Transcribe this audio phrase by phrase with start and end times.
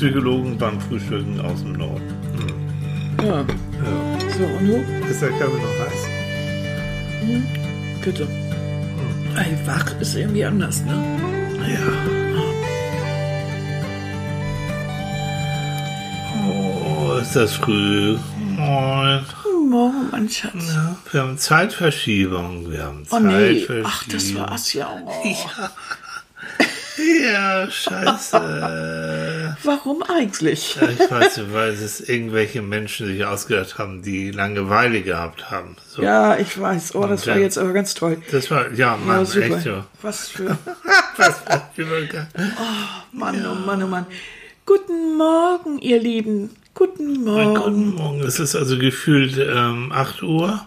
[0.00, 2.00] Psychologen beim Frühstücken aus dem Norden.
[3.22, 3.40] Ja.
[3.42, 3.44] Ja.
[4.38, 5.02] So, und nun?
[5.10, 6.08] Ist der Kaffee noch heiß?
[8.02, 8.26] Bitte.
[9.36, 10.94] Ey, wach ist irgendwie anders, ne?
[11.68, 11.92] Ja.
[16.48, 18.16] Oh, ist das früh.
[18.56, 19.20] Moin.
[19.68, 20.54] Morgen, mein Schatz.
[20.74, 22.70] Ja, wir haben Zeitverschiebung.
[22.72, 23.84] Wir haben Oh nee, Zeitverschiebung.
[23.84, 24.88] ach, das war's ja.
[25.04, 25.22] Oh.
[27.22, 28.36] Ja, scheiße.
[29.62, 30.76] Warum eigentlich?
[30.80, 35.76] Ja, ich weiß, weil es irgendwelche Menschen sich ausgedacht haben, die Langeweile gehabt haben.
[35.88, 36.02] So.
[36.02, 36.94] Ja, ich weiß.
[36.94, 38.22] Oh, das war jetzt aber ganz toll.
[38.30, 39.84] Das war, ja, Mann, Ja, echt so.
[40.02, 40.56] Was für.
[41.16, 41.42] Was
[41.74, 42.28] für Übergang.
[43.12, 44.06] Mann, oh Mann, oh Mann.
[44.64, 46.50] Guten Morgen, ihr Lieben.
[46.74, 47.54] Guten Morgen.
[47.54, 48.20] Guten Morgen.
[48.20, 50.66] Es ist also gefühlt ähm, 8 Uhr,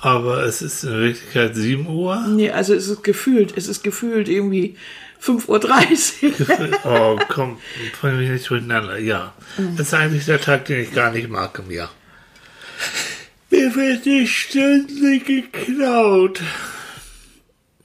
[0.00, 2.24] aber es ist in Wirklichkeit 7 Uhr.
[2.28, 4.76] Nee, also es ist gefühlt, es ist gefühlt irgendwie
[5.22, 6.78] 5.30 Uhr.
[6.84, 7.58] Oh, komm,
[8.00, 8.98] bring mich nicht durcheinander.
[8.98, 9.32] Ja,
[9.76, 11.90] das ist eigentlich der Tag, den ich gar nicht mag im Jahr.
[13.50, 16.40] Mir wird die Stunde geklaut.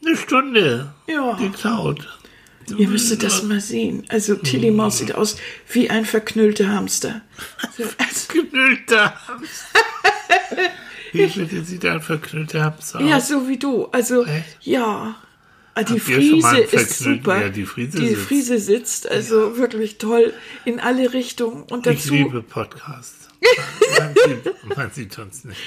[0.06, 1.34] Eine Stunde Ja.
[1.36, 2.08] geklaut.
[2.78, 4.06] Ihr müsstet das mal sehen.
[4.10, 5.38] Also Tilly Maus sieht aus
[5.72, 7.22] wie ein verknüllter Hamster.
[7.78, 7.84] So,
[8.34, 9.80] Geknüllter Hamster.
[11.14, 11.28] Wie
[11.64, 13.10] sieht ein verknüllter Hamster aus?
[13.10, 13.86] ja, so wie du.
[13.88, 14.58] Also, Echt?
[14.62, 15.16] ja.
[15.80, 17.40] Ah, Die Friese ist super.
[17.42, 18.22] Ja, die Friese die sitzt.
[18.28, 20.34] Friese sitzt also wirklich toll
[20.66, 21.64] in alle Richtungen.
[21.64, 23.28] Und Ich dazu liebe Podcasts.
[24.00, 25.60] Man sieht, man sieht uns nicht.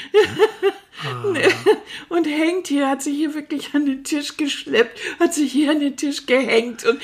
[2.08, 5.80] und hängt hier, hat sich hier wirklich an den Tisch geschleppt, hat sich hier an
[5.80, 7.00] den Tisch gehängt und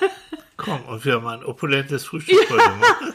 [0.56, 3.14] Komm, und wir haben ein opulentes Frühstück heute Morgen.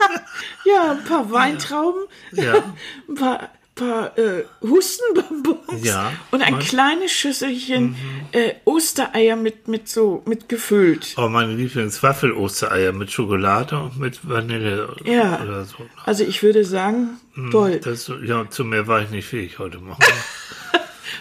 [0.66, 2.75] ja, ein paar Weintrauben, Ja.
[3.09, 7.95] ein paar, paar äh, Hustenbonbons Ja, und ein kleines Schüsselchen
[8.31, 11.16] äh, Ostereier mit, mit so mit gefüllt.
[11.17, 15.41] Oh, meine Lieblingswaffel-Ostereier mit Schokolade und mit Vanille Ja.
[15.41, 15.78] oder so.
[16.05, 17.19] Also ich würde sagen,
[17.52, 17.80] toll.
[17.83, 20.00] Das, ja, zu mehr war ich nicht fähig heute Morgen.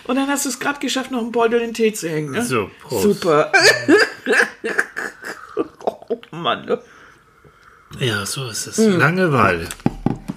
[0.04, 2.32] Und dann hast du es gerade geschafft, noch einen Beutel in den Tee zu hängen.
[2.32, 2.44] Ne?
[2.44, 3.02] So, Prost.
[3.02, 3.52] Super.
[5.84, 6.64] oh Mann.
[6.66, 6.80] ne?
[7.98, 8.78] Ja, so ist es.
[8.78, 9.68] Langeweile.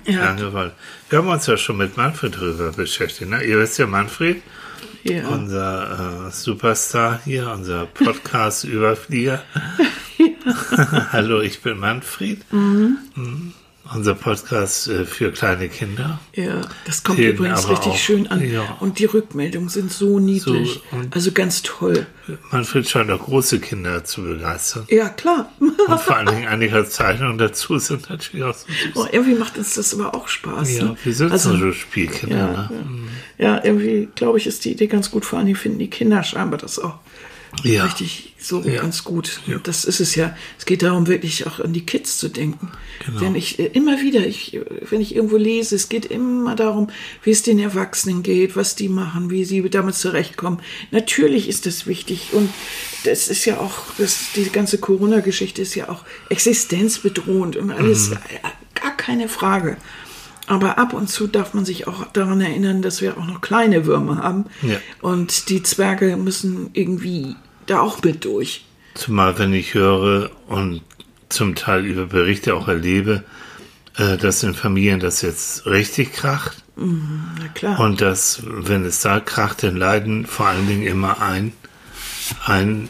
[0.06, 0.74] Ja, Langeweile.
[1.10, 3.30] Wir haben uns ja schon mit Manfred drüber beschäftigt.
[3.30, 3.44] Ne?
[3.44, 4.42] Ihr wisst ja, Manfred,
[5.04, 5.28] ja.
[5.28, 9.44] unser äh, Superstar hier, unser Podcast-Überflieger.
[11.12, 12.40] Hallo, ich bin Manfred.
[12.52, 13.54] Mhm.
[13.92, 16.20] Unser Podcast äh, für kleine Kinder.
[16.34, 17.98] Ja, das kommt Fehlen übrigens richtig auch.
[17.98, 18.50] schön an.
[18.50, 18.78] Ja.
[18.80, 20.82] Und die Rückmeldungen sind so niedlich.
[20.90, 22.08] So, also ganz toll.
[22.52, 24.86] Manfred scheint auch große Kinder zu begeistern.
[24.90, 25.52] Ja, klar.
[25.60, 28.96] Und vor allen Dingen einige Zeichnungen dazu sind natürlich auch so süß.
[28.96, 30.78] Oh, irgendwie macht uns das aber auch Spaß.
[30.78, 30.98] Ja, ne?
[31.04, 32.38] wir sind also, so Spielkinder.
[32.38, 32.70] ja, ne?
[33.38, 33.56] ja.
[33.58, 35.26] ja, irgendwie glaube ich, ist die Idee ganz gut.
[35.26, 37.00] Vor allen Dingen finden die Kinder scheinbar das auch
[37.64, 37.86] Ja.
[37.86, 38.82] richtig so Ja.
[38.82, 39.40] ganz gut.
[39.64, 40.36] Das ist es ja.
[40.60, 42.72] Es geht darum, wirklich auch an die Kids zu denken.
[43.06, 43.20] Genau.
[43.22, 44.60] Denn ich äh, immer wieder, ich,
[44.90, 46.90] wenn ich irgendwo lese, es geht immer darum,
[47.24, 50.60] wie es den Erwachsenen geht, was die machen, wie sie damit zurechtkommen.
[50.92, 52.50] Natürlich ist das wichtig und
[53.06, 58.16] das ist ja auch, das, die ganze Corona-Geschichte ist ja auch existenzbedrohend und alles, Mhm.
[58.16, 59.78] äh, gar keine Frage.
[60.48, 63.86] Aber ab und zu darf man sich auch daran erinnern, dass wir auch noch kleine
[63.86, 64.46] Würmer haben.
[64.62, 64.78] Ja.
[65.02, 68.66] Und die Zwerge müssen irgendwie da auch mit durch.
[68.94, 70.82] Zumal, wenn ich höre und
[71.30, 73.24] zum Teil über Berichte auch erlebe,
[73.98, 77.80] äh, dass in Familien das jetzt richtig kracht Na klar.
[77.80, 81.54] und dass, wenn es da kracht, dann leiden vor allen Dingen immer ein,
[82.46, 82.90] ein,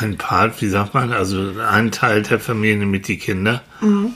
[0.00, 3.62] ein Part, wie sagt man, also ein Teil der Familie, nämlich die Kinder.
[3.80, 4.14] Mhm.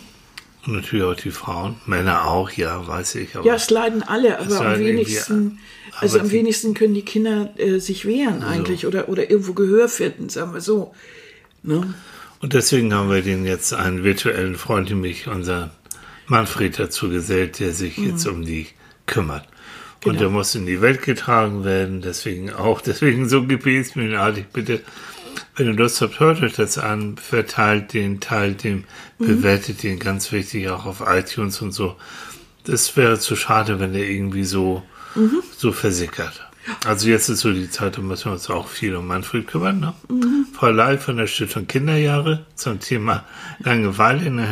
[0.67, 3.35] Und natürlich auch die Frauen, Männer auch, ja, weiß ich.
[3.45, 5.59] Ja, es leiden alle, aber am wenigsten,
[5.97, 10.29] also am wenigsten können die Kinder äh, sich wehren eigentlich oder, oder irgendwo Gehör finden,
[10.29, 10.95] sagen wir so.
[11.63, 11.95] Ne?
[12.41, 15.71] Und deswegen haben wir den jetzt einen virtuellen Freund, nämlich unser
[16.27, 18.67] Manfred dazu gesellt, der sich jetzt um die
[19.07, 19.45] kümmert.
[20.05, 20.19] Und Genau.
[20.21, 24.81] der muss in die Welt getragen werden, deswegen auch, deswegen so gebetsmühlenartig, bitte,
[25.59, 28.85] wenn ihr Lust habt, hört euch das an, verteilt den, teilt den,
[29.19, 31.97] bewertet den, ganz wichtig, auch auf iTunes und so.
[32.65, 34.85] Das wäre zu schade, wenn der irgendwie so,
[35.57, 36.49] so versickert.
[36.87, 39.81] Also jetzt ist so die Zeit, da müssen wir uns auch viel um Manfred kümmern.
[39.81, 39.95] Ne?
[40.53, 43.25] Frau Lai von der Stiftung Kinderjahre zum Thema
[43.59, 44.31] Langeweile.
[44.31, 44.47] Ne?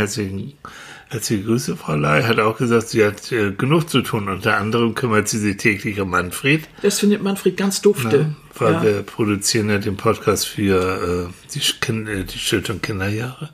[1.08, 2.22] Herzlichen, herzliche Grüße, Frau Lai.
[2.24, 4.28] Hat auch gesagt, sie hat äh, genug zu tun.
[4.28, 6.68] Unter anderem kümmert sie sich täglich um Manfred.
[6.82, 8.18] Das findet Manfred ganz dufte.
[8.18, 8.36] Ne?
[8.54, 8.82] Weil ja.
[8.82, 13.50] wir produzieren ja den Podcast für äh, die, kind, äh, die Stiftung Kinderjahre.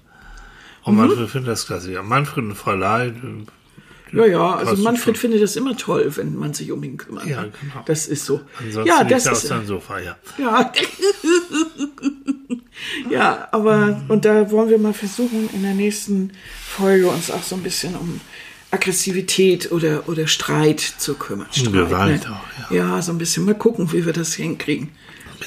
[0.84, 1.92] Und Manfred findet das klasse.
[1.92, 3.12] Ja, Manfred und Frau Lai, äh,
[4.14, 7.24] ja, ja, also Manfred findet das immer toll, wenn man sich um ihn kümmert.
[7.24, 7.52] Ja, ne?
[7.58, 7.82] genau.
[7.86, 8.42] Das ist so.
[8.58, 10.16] ansonsten ja, das er auf ist seinem Sofa, ja.
[10.36, 10.70] Ja.
[13.10, 16.32] Ja, aber und da wollen wir mal versuchen, in der nächsten
[16.66, 18.20] Folge uns auch so ein bisschen um
[18.70, 21.46] Aggressivität oder, oder Streit zu kümmern.
[21.52, 22.30] Streit, Gewalt ne?
[22.32, 22.76] auch, ja.
[22.96, 24.90] Ja, so ein bisschen mal gucken, wie wir das hinkriegen.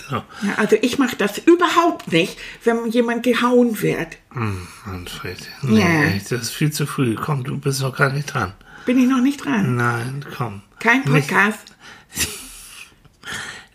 [0.09, 0.23] Genau.
[0.43, 4.17] Ja, also ich mache das überhaupt nicht, wenn jemand gehauen wird.
[4.31, 5.37] Hm, Manfred.
[5.63, 6.19] Nee, Ja.
[6.29, 7.15] das ist viel zu früh.
[7.15, 8.53] Komm, du bist noch gar nicht dran.
[8.85, 9.75] Bin ich noch nicht dran.
[9.75, 10.61] Nein, komm.
[10.79, 11.59] Kein Podcast.
[11.65, 11.74] nicht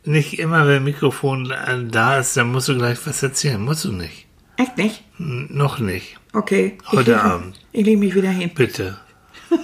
[0.04, 3.60] immer, wenn Mikrofon äh, da ist, dann musst du gleich was erzählen.
[3.60, 4.26] Musst du nicht.
[4.56, 5.02] Echt nicht?
[5.16, 6.16] Hm, Noch nicht.
[6.32, 6.78] Okay.
[6.82, 7.60] Ich Heute leg- Abend.
[7.72, 8.50] Ich lege mich wieder hin.
[8.54, 8.98] Bitte.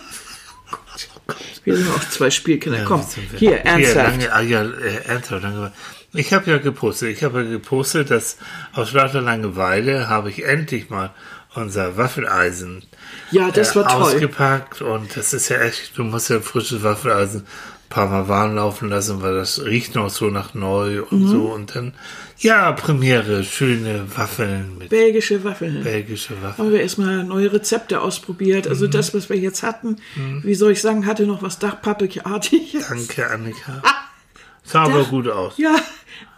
[1.64, 2.84] Wir sind auch zwei Spielkinder.
[2.84, 3.38] Komm, sind wir?
[3.40, 3.96] hier, ernsthaft.
[4.20, 5.42] lange, ah, ja, äh, ernsthaft.
[5.42, 5.72] Lange,
[6.12, 7.08] ich habe ja gepostet.
[7.10, 8.36] Ich habe ja gepostet, dass
[8.72, 11.12] aus lauter Langeweile habe ich endlich mal
[11.56, 12.84] unser Waffeleisen
[13.32, 14.02] Ja, das äh, war toll.
[14.02, 14.80] ausgepackt.
[14.82, 17.44] Und das ist ja echt, du musst ja frisches Waffeleisen
[17.88, 21.28] paar Mal warm laufen lassen, weil das riecht noch so nach neu und Mhm.
[21.28, 21.42] so.
[21.52, 21.94] Und dann,
[22.38, 25.82] ja, Premiere, schöne Waffeln mit Belgische Waffeln.
[25.84, 26.66] belgische Waffeln.
[26.66, 28.64] haben wir erstmal neue Rezepte ausprobiert.
[28.66, 28.70] Mhm.
[28.72, 29.96] Also das, was wir jetzt hatten,
[30.42, 32.88] wie soll ich sagen, hatte noch was Dachpappelartiges.
[32.88, 33.82] Danke, Annika.
[34.64, 35.54] Sah aber gut aus.
[35.58, 35.76] Ja,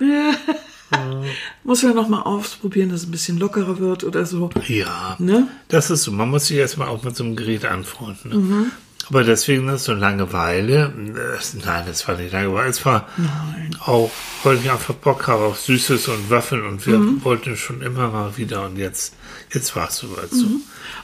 [0.00, 0.32] äh,
[1.64, 4.50] muss man noch mal ausprobieren, dass es ein bisschen lockerer wird oder so.
[4.66, 5.48] Ja, Ne?
[5.68, 6.12] das ist so.
[6.12, 8.48] Man muss sich erstmal auch mit so einem Gerät anfreunden.
[8.48, 8.66] Ne?
[9.10, 9.16] Mhm.
[9.16, 10.92] Aber deswegen ist so Langeweile.
[11.14, 12.68] Das, nein, das war nicht Langeweile.
[12.68, 13.08] Es war
[13.80, 14.10] auch,
[14.44, 17.24] weil ich einfach Bock habe auf Süßes und Waffeln und wir Mhm.
[17.24, 19.14] wollten schon immer mal wieder und jetzt,
[19.52, 20.46] jetzt war es soweit so.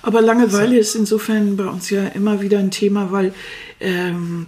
[0.03, 3.33] Aber Langeweile ist insofern bei uns ja immer wieder ein Thema, weil
[3.81, 4.47] ähm,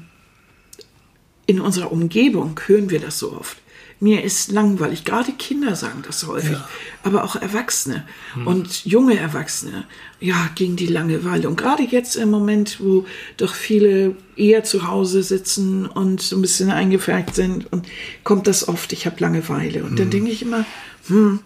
[1.46, 3.56] in unserer Umgebung hören wir das so oft.
[3.98, 5.04] Mir ist langweilig.
[5.04, 6.58] Gerade Kinder sagen das häufig,
[7.02, 8.04] aber auch Erwachsene
[8.44, 9.84] und junge Erwachsene.
[10.20, 11.48] Ja, gegen die Langeweile.
[11.48, 13.06] Und gerade jetzt im Moment, wo
[13.38, 17.86] doch viele eher zu Hause sitzen und so ein bisschen eingefärbt sind, und
[18.22, 19.82] kommt das oft, ich habe Langeweile.
[19.82, 20.66] Und dann denke ich immer,
[21.08, 21.40] hm,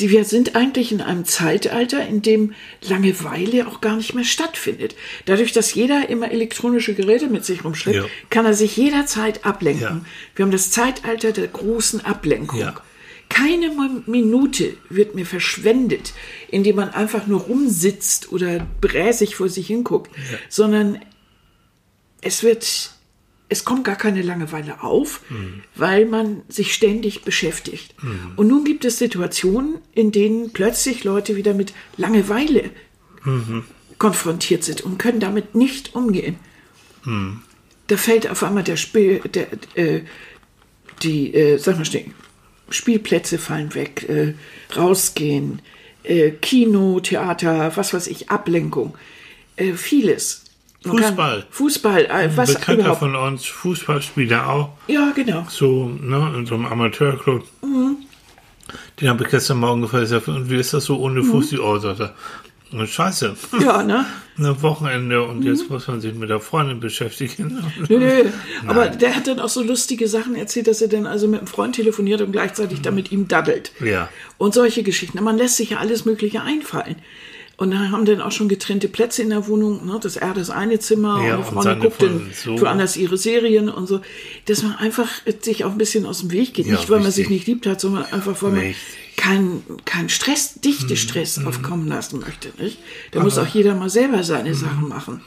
[0.00, 2.54] wir sind eigentlich in einem Zeitalter, in dem
[2.88, 4.94] Langeweile auch gar nicht mehr stattfindet.
[5.24, 8.04] Dadurch, dass jeder immer elektronische Geräte mit sich rumschleppt, Ja.
[8.30, 9.82] kann er sich jederzeit ablenken.
[9.82, 10.00] Ja.
[10.36, 12.60] Wir haben das Zeitalter der großen Ablenkung.
[12.60, 12.74] Ja.
[13.28, 13.70] Keine
[14.06, 16.12] Minute wird mir verschwendet,
[16.50, 20.10] indem man einfach nur rumsitzt oder bräsig vor sich hinguckt,
[20.48, 21.00] sondern
[22.22, 22.92] es wird,
[23.48, 25.22] es kommt gar keine Langeweile auf,
[25.74, 27.94] weil man sich ständig beschäftigt.
[28.36, 32.70] Und nun gibt es Situationen, in denen plötzlich Leute wieder mit Langeweile
[33.98, 36.36] konfrontiert sind und können damit nicht umgehen.
[37.86, 40.02] Da fällt auf einmal der Spiel, der, äh,
[41.02, 42.06] die, äh, sag mal schnell,
[42.70, 44.34] Spielplätze fallen weg, äh,
[44.76, 45.62] rausgehen,
[46.02, 48.96] äh, Kino, Theater, was weiß ich, Ablenkung,
[49.56, 50.44] äh, vieles.
[50.84, 51.44] Fußball.
[51.50, 52.98] Fußball, äh, was Bekannter überhaupt.
[53.00, 55.44] von uns, Fußballspieler auch, Ja, genau.
[55.48, 57.44] so, ne, in so einem Amateurclub.
[57.62, 57.96] Mhm.
[59.00, 61.30] Den habe ich gestern Morgen gefragt, und wie ist das so ohne Mhm.
[61.30, 62.14] Fuß, die Ohr, sagt er.
[62.70, 63.34] "Na, Scheiße.
[63.60, 64.04] Ja, ne?
[64.36, 65.46] Ein Wochenende und Mhm.
[65.46, 67.58] jetzt muss man sich mit der Freundin beschäftigen.
[67.88, 68.24] Nö, nö.
[68.68, 71.46] Aber der hat dann auch so lustige Sachen erzählt, dass er dann also mit einem
[71.48, 73.72] Freund telefoniert und gleichzeitig dann mit ihm daddelt.
[73.84, 74.08] Ja.
[74.36, 75.20] Und solche Geschichten.
[75.24, 76.96] Man lässt sich ja alles Mögliche einfallen.
[77.58, 79.84] Und dann haben dann auch schon getrennte Plätze in der Wohnung.
[79.84, 79.98] Ne?
[80.00, 82.60] Das er das eine Zimmer Ja, und die und Freundin guckt dann so.
[82.60, 84.00] woanders ihre Serien und so.
[84.46, 85.08] Dass man einfach
[85.40, 86.66] sich auch ein bisschen aus dem Weg geht.
[86.66, 87.24] Ja, nicht, weil man richtig.
[87.26, 88.96] sich nicht liebt hat, sondern einfach, weil man Richtig.
[89.16, 90.60] keinen kein Stress, Mhm.
[90.60, 92.50] dichte Stress aufkommen lassen möchte.
[92.62, 92.78] Nicht?
[93.10, 94.54] Da muss auch jeder mal selber seine Mhm.
[94.54, 95.20] Sachen machen.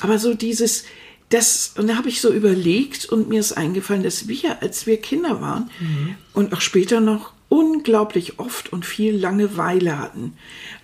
[0.00, 0.82] Aber so dieses,
[1.28, 4.96] das, und da habe ich so überlegt und mir ist eingefallen, dass wir, als wir
[4.96, 6.14] Kinder waren Mhm.
[6.34, 10.34] und auch später noch unglaublich oft und viel Langeweile hatten.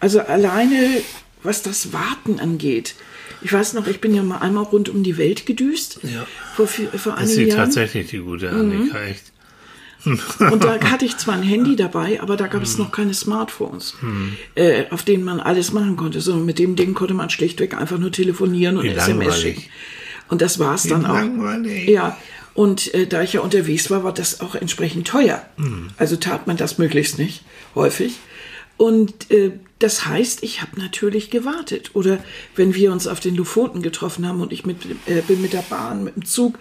[0.00, 1.02] Also alleine,
[1.42, 2.94] was das Warten angeht.
[3.42, 6.00] Ich weiß noch, ich bin ja mal einmal rund um die Welt gedüst.
[6.02, 6.26] Ja.
[6.56, 9.32] Vor, vor Das ist tatsächlich die gute Annika, echt.
[10.06, 12.62] Und da hatte ich zwar ein Handy dabei, aber da gab Hm.
[12.62, 13.96] es noch keine Smartphones,
[14.54, 16.20] äh, auf denen man alles machen konnte.
[16.20, 19.42] Sondern mit dem Ding konnte man schlichtweg einfach nur telefonieren und Wie SMS langweilig.
[19.42, 19.62] schicken.
[20.28, 21.14] Und das war es dann auch.
[21.14, 21.88] langweilig.
[21.88, 22.16] Ja.
[22.54, 25.44] Und äh, da ich ja unterwegs war, war das auch entsprechend teuer.
[25.56, 25.88] Hm.
[25.96, 27.42] Also tat man das möglichst nicht,
[27.74, 28.14] häufig.
[28.76, 31.90] Und äh, das heißt, ich habe natürlich gewartet.
[31.94, 32.18] Oder
[32.56, 35.62] wenn wir uns auf den Lofoten getroffen haben und ich mit, äh, bin mit der
[35.68, 36.58] Bahn, mit dem Zug,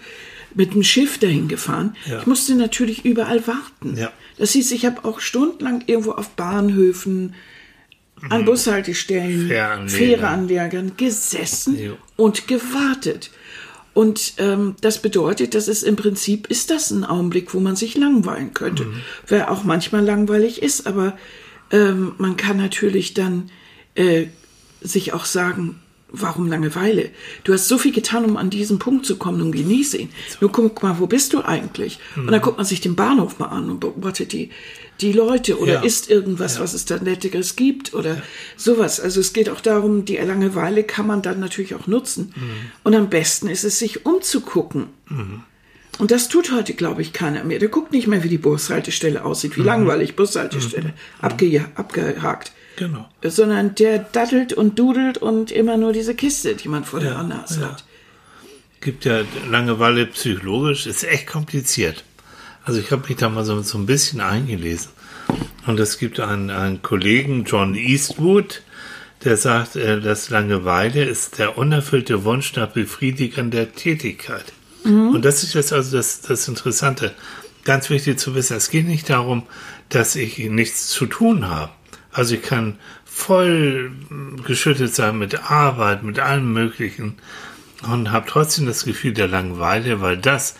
[0.54, 2.20] mit dem Schiff dahin gefahren, Ja.
[2.20, 3.96] ich musste natürlich überall warten.
[3.96, 4.12] Ja.
[4.36, 7.34] Das hieß, ich habe auch stundenlang irgendwo auf Bahnhöfen,
[8.30, 9.88] an Bushaltestellen, Fähranlegern.
[9.88, 11.92] Fähreanlegern gesessen Ja.
[12.16, 13.30] und gewartet.
[13.94, 17.96] Und ähm, das bedeutet, dass es im Prinzip ist das ein Augenblick, wo man sich
[17.96, 18.86] langweilen könnte.
[19.26, 21.16] Wer auch manchmal langweilig ist, aber
[21.70, 23.50] ähm, man kann natürlich dann
[23.94, 24.26] äh,
[24.80, 25.80] sich auch sagen,
[26.20, 27.10] warum Langeweile?
[27.44, 30.10] Du hast so viel getan, um an diesen Punkt zu kommen und genieße ihn.
[30.40, 31.98] Nur guck mal, wo bist du eigentlich?
[32.16, 34.50] Und dann guckt man sich den Bahnhof mal an und beobachtet die,
[35.00, 35.82] die Leute oder Ja.
[35.82, 38.22] isst irgendwas, was es da Netteres gibt oder
[38.56, 39.00] sowas.
[39.00, 42.32] Also es geht auch darum, die Langeweile kann man dann natürlich auch nutzen.
[42.84, 44.86] Und am besten ist es, sich umzugucken.
[45.98, 47.58] Und das tut heute, glaube ich, keiner mehr.
[47.60, 52.52] Der guckt nicht mehr, wie die Bushaltestelle aussieht, wie langweilig Bushaltestelle, abge abgehakt.
[52.76, 53.08] Genau.
[53.22, 57.22] Sondern der daddelt und dudelt und immer nur diese Kiste, die man vor der Ja,
[57.22, 57.68] Nase ja.
[57.68, 57.84] hat.
[58.80, 62.04] Gibt ja Langeweile psychologisch, ist echt kompliziert.
[62.64, 64.90] Also ich habe mich da mal so, so ein bisschen eingelesen.
[65.66, 68.62] Und es gibt einen, einen Kollegen, John Eastwood,
[69.24, 74.52] der sagt, äh, dass Langeweile ist der unerfüllte Wunsch nach befriedigender Tätigkeit.
[74.84, 77.14] Und das ist jetzt also das, das Interessante.
[77.64, 79.44] Ganz wichtig zu wissen, es geht nicht darum,
[79.88, 81.72] dass ich nichts zu tun habe.
[82.14, 83.90] Also ich kann voll
[84.46, 87.16] geschüttet sein mit Arbeit, mit allem Möglichen
[87.90, 90.54] und habe trotzdem das Gefühl der Langeweile, weil das,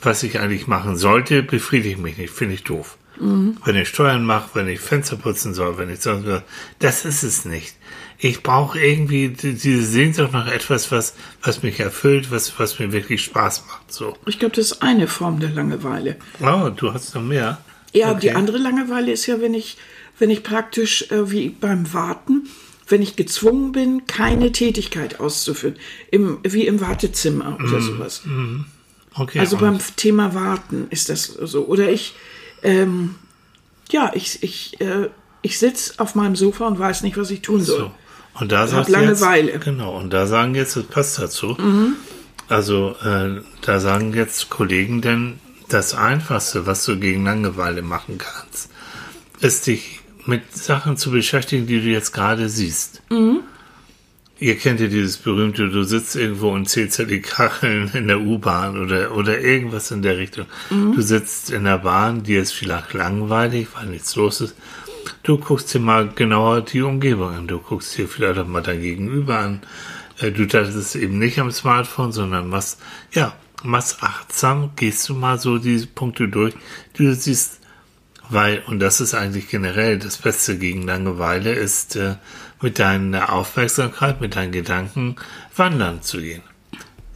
[0.00, 2.96] was ich eigentlich machen sollte, befriedigt mich nicht, finde ich doof.
[3.20, 6.42] Wenn ich Steuern mache, wenn ich Fenster putzen soll, wenn ich sonst was,
[6.78, 7.74] das ist es nicht.
[8.18, 12.92] Ich brauche irgendwie die- diese Sehnsucht nach etwas, was, was mich erfüllt, was, was mir
[12.92, 13.92] wirklich Spaß macht.
[13.92, 14.16] So.
[14.26, 16.14] Ich glaube, das ist eine Form der Langeweile.
[16.40, 17.58] Oh, du hast noch mehr.
[17.92, 18.20] Ja, Okay.
[18.20, 19.76] die andere Langeweile ist ja, wenn ich,
[20.18, 22.48] wenn ich praktisch äh, wie beim Warten,
[22.88, 25.76] wenn ich gezwungen bin, keine Tätigkeit auszuführen,
[26.10, 28.22] im, wie im Wartezimmer oder sowas.
[29.14, 29.40] Okay.
[29.40, 31.66] Also beim Thema Warten ist das so.
[31.66, 32.14] Oder ich,
[32.62, 33.16] ähm,
[33.90, 35.10] ja, ich, ich, äh,
[35.42, 37.78] ich sitze auf meinem Sofa und weiß nicht, was ich tun soll.
[37.78, 37.90] So.
[38.40, 39.52] Und da sagt Langeweile.
[39.52, 41.56] Jetzt, genau, und da sagen jetzt, das passt dazu.
[41.58, 41.94] Mhm.
[42.48, 48.70] Also, äh, da sagen jetzt Kollegen denn, das Einfachste, was du gegen Langeweile machen kannst,
[49.40, 53.02] ist dich mit Sachen zu beschäftigen, die du jetzt gerade siehst.
[53.10, 53.40] Mhm.
[54.38, 58.20] Ihr kennt ja dieses berühmte, du sitzt irgendwo und zählst ja die Kacheln in der
[58.20, 60.46] U-Bahn oder, oder irgendwas in der Richtung.
[60.70, 60.94] Mhm.
[60.94, 64.54] Du sitzt in der Bahn, dir ist vielleicht langweilig, weil nichts los ist.
[65.22, 67.46] Du guckst dir mal genauer die Umgebung an.
[67.48, 69.62] Du guckst dir vielleicht auch mal dein Gegenüber an.
[70.18, 72.80] Äh, Du das eben nicht am Smartphone, sondern machst,
[73.12, 76.54] ja, machst achtsam, gehst du mal so diese Punkte durch,
[76.96, 77.57] die du siehst,
[78.30, 82.16] weil, und das ist eigentlich generell das Beste gegen Langeweile, ist äh,
[82.60, 85.16] mit deiner Aufmerksamkeit, mit deinen Gedanken
[85.56, 86.42] wandern zu gehen.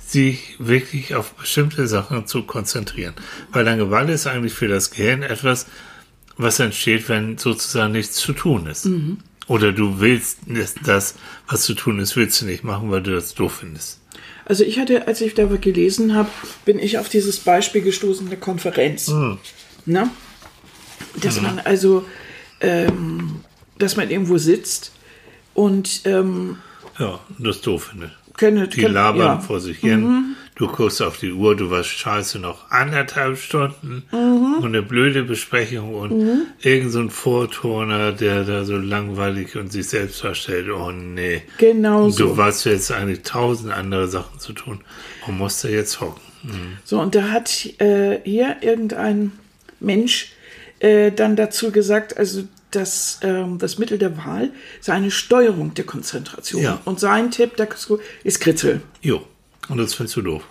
[0.07, 3.15] Sich wirklich auf bestimmte Sachen zu konzentrieren.
[3.51, 5.67] Weil Langeweile ist eigentlich für das Gehirn etwas,
[6.37, 8.87] was entsteht, wenn sozusagen nichts zu tun ist.
[9.47, 10.39] Oder du willst
[10.85, 11.15] das-
[11.49, 14.01] was zu tun ist, willst du nicht machen, weil du das doof findest.
[14.45, 16.29] Also ich hatte, als ich da gelesen habe,
[16.65, 19.09] bin ich auf dieses Beispiel gestoßen der Konferenz.
[19.87, 20.11] Ne?
[21.21, 22.05] Dass man also,
[22.61, 23.41] ähm,
[23.79, 24.93] dass man irgendwo sitzt
[25.55, 26.59] und ähm,
[26.99, 28.13] Ja, das doof findest.
[28.37, 29.39] könne, Die könne- labern ja.
[29.41, 30.37] vor sich hin.
[30.55, 35.95] Du guckst auf die Uhr, du warst scheiße noch anderthalb Stunden und eine blöde Besprechung
[35.95, 40.69] und irgend so ein Vorturner, der da so langweilig und sich selbst darstellt.
[40.71, 41.43] Oh nee.
[41.57, 44.83] Genau Und du weißt jetzt eigentlich tausend andere Sachen zu tun
[45.27, 46.21] und musst da jetzt hocken.
[46.85, 49.33] So, und da hat äh, hier irgendein
[49.81, 50.32] Mensch
[50.83, 55.85] äh, dann dazu gesagt, also das, ähm, das Mittel der Wahl sei eine Steuerung der
[55.85, 56.63] Konzentration.
[56.63, 56.81] Ja.
[56.85, 58.81] Und sein Tipp dazu ist Kritzel.
[59.01, 59.23] Jo.
[59.69, 60.43] Und das findest du doof.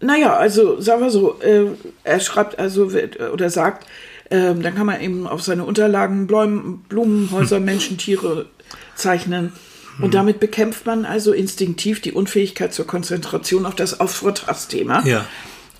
[0.00, 1.66] Naja, also sagen wir so, äh,
[2.04, 3.86] er schreibt also wird- oder sagt,
[4.30, 8.46] ähm, dann kann man eben auf seine Unterlagen Blumen, Blumenhäuser, Menschen, Tiere
[8.94, 9.52] zeichnen.
[10.00, 15.04] Und damit bekämpft man also instinktiv die Unfähigkeit zur Konzentration auf das auf Vortragsthema.
[15.04, 15.26] Ja.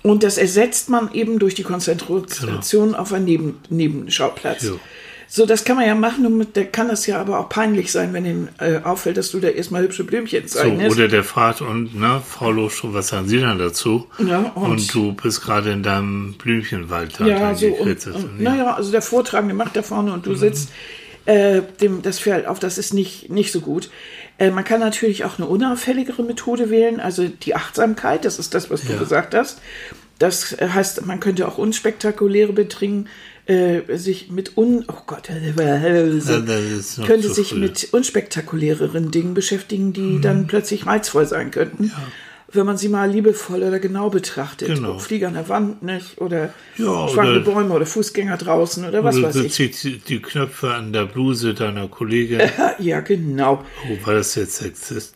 [0.03, 4.63] Und das ersetzt man eben durch die Konzentration auf einen Neben Nebenschauplatz.
[4.63, 4.79] Jo.
[5.29, 7.91] So, das kann man ja machen, und mit, da kann das ja aber auch peinlich
[7.91, 10.95] sein, wenn ihm äh, auffällt, dass du da erstmal hübsche Blümchen So, zeichnest.
[10.95, 14.05] oder der fragt und, na, Frau Loschko, was sagen Sie dann dazu?
[14.19, 17.25] Ja, und, und- du bist gerade in deinem Blümchenwald da.
[17.25, 18.51] Ja, so und, und Ja.
[18.51, 20.69] naja, also der Vortragende macht da vorne und du sitzt,
[21.25, 23.89] äh, dem, das fällt auf, das ist nicht, nicht so gut.
[24.37, 28.69] Äh, man kann natürlich auch eine unauffälligere Methode wählen, also die Achtsamkeit, das ist das,
[28.69, 28.99] was du Ja.
[28.99, 29.59] gesagt hast.
[30.19, 33.07] Das heißt, man könnte auch unspektakuläre Betringen
[33.45, 35.29] äh, sich mit un oh Gott
[36.97, 37.55] noch könnte sich früh.
[37.55, 37.61] Mhm.
[37.61, 41.91] mit unspektakuläreren Dingen beschäftigen, die dann plötzlich reizvoll sein könnten,
[42.53, 44.67] wenn man sie mal liebevoll oder genau betrachtet.
[44.67, 44.99] Genau.
[44.99, 49.15] Flieger an der Wand nicht oder Ja, schwankende oder- Bäume oder Fußgänger draußen oder was
[49.15, 49.53] du weiß du ich.
[49.53, 52.41] ziehst die, die Knöpfe an der Bluse deiner Kollegin.
[52.79, 53.63] Ja, genau.
[53.89, 55.15] Oh, war das jetzt sexist?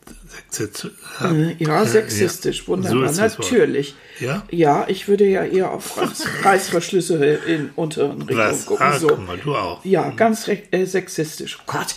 [0.49, 0.91] sexist
[1.21, 3.17] Äh, Ja, sexistisch, So wunderbar, Wort.
[3.39, 3.95] natürlich.
[4.19, 4.43] Ja?
[4.51, 7.15] Ja, ich würde ja eher auf Reiß- Reißverschlüsse
[7.47, 8.65] in unteren Richtungen Was?
[8.65, 8.85] gucken.
[8.85, 9.07] Ah, so.
[9.07, 9.83] guck mal, du auch.
[9.85, 11.57] Ja, ganz äh, sexistisch.
[11.65, 11.95] Gott,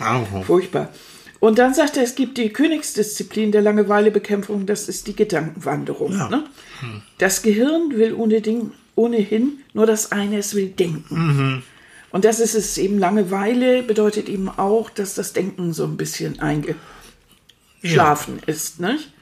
[0.00, 0.42] Au.
[0.42, 0.90] furchtbar.
[1.40, 6.12] Und dann sagt er, es gibt die Königsdisziplin der Langeweilebekämpfung, das ist die Gedankenwanderung.
[6.12, 6.28] Ja.
[6.28, 6.44] Ne?
[7.18, 11.62] Das Gehirn will ohnehin, ohnehin nur das eine, es will denken.
[12.10, 16.40] Und das ist es eben, Langeweile bedeutet eben auch, dass das Denken so ein bisschen
[16.40, 18.80] eingeschlafen ist.
[18.80, 19.12] Nicht?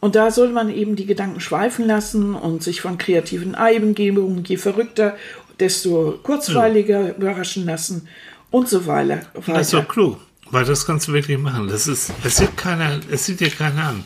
[0.00, 4.56] Und da soll man eben die Gedanken schweifen lassen und sich von kreativen Eingebungen, je
[4.56, 5.16] verrückter,
[5.58, 8.08] desto kurzweiliger überraschen lassen
[8.50, 9.22] und so weiter.
[9.46, 10.18] Das ist doch klug,
[10.50, 11.68] weil das kannst du wirklich machen.
[11.68, 14.04] Das ist, es sieht keiner, es sieht dir keiner an.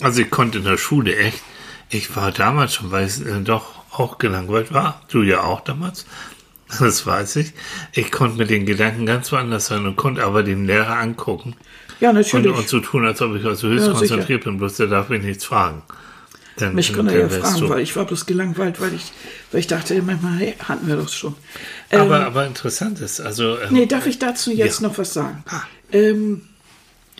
[0.00, 1.40] Also ich konnte in der Schule echt,
[1.90, 6.06] ich war damals schon, weil ich äh, doch auch gelangweilt war, du ja auch damals,
[6.78, 7.52] das weiß ich.
[7.92, 11.56] Ich konnte mit den Gedanken ganz woanders sein und konnte aber den Lehrer angucken
[12.00, 12.52] Ja, und, natürlich.
[12.56, 14.08] und so tun, als ob ich also höchst Ja, sicher.
[14.08, 15.82] konzentriert bin, bloß der darf mich nichts fragen.
[16.58, 19.12] Dann, Mich dann konnte er ja fragen, du- weil ich war bloß gelangweilt, weil ich,
[19.52, 21.36] weil ich dachte, manchmal hey, hatten wir doch schon.
[21.90, 24.88] Ähm, aber, aber interessant ist, also ähm, nee, darf ich dazu jetzt Ja.
[24.88, 25.44] noch was sagen?
[25.48, 25.62] Ah.
[25.92, 26.42] Ähm,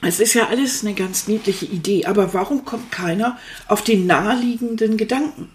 [0.02, 4.96] es ist ja alles eine ganz niedliche Idee, aber warum kommt keiner auf den naheliegenden
[4.96, 5.50] Gedanken?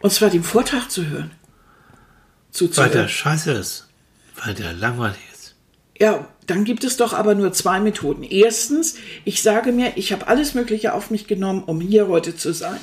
[0.00, 1.30] Und zwar den Vortrag zu hören.
[1.30, 3.08] weil der Zuzuhören.
[3.08, 3.88] scheiße ist,
[4.44, 5.54] weil der langweilig ist.
[5.98, 8.24] Ja, dann gibt es doch aber nur zwei Methoden.
[8.24, 12.52] Erstens, ich sage mir, ich habe alles Mögliche auf mich genommen, um hier heute zu
[12.52, 12.78] sein.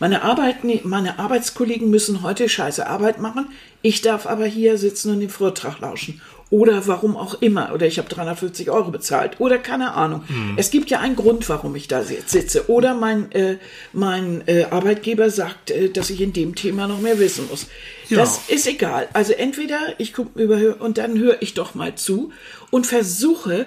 [0.00, 3.46] Meine, Arbeit, meine Arbeitskollegen müssen heute scheiße Arbeit machen.
[3.82, 6.20] Ich darf aber hier sitzen und den Vortrag lauschen.
[6.50, 7.72] Oder warum auch immer.
[7.72, 9.40] Oder ich habe 350 Euro bezahlt.
[9.40, 10.24] Oder keine Ahnung.
[10.56, 12.68] Es gibt ja einen Grund, warum ich da sitze.
[12.68, 13.56] Oder mein, äh,
[13.92, 17.66] mein äh, Arbeitgeber sagt, äh, dass ich in dem Thema noch mehr wissen muss.
[18.08, 18.18] Ja.
[18.18, 19.08] Das ist egal.
[19.12, 22.30] Also entweder ich gucke über und dann höre ich doch mal zu
[22.70, 23.66] und versuche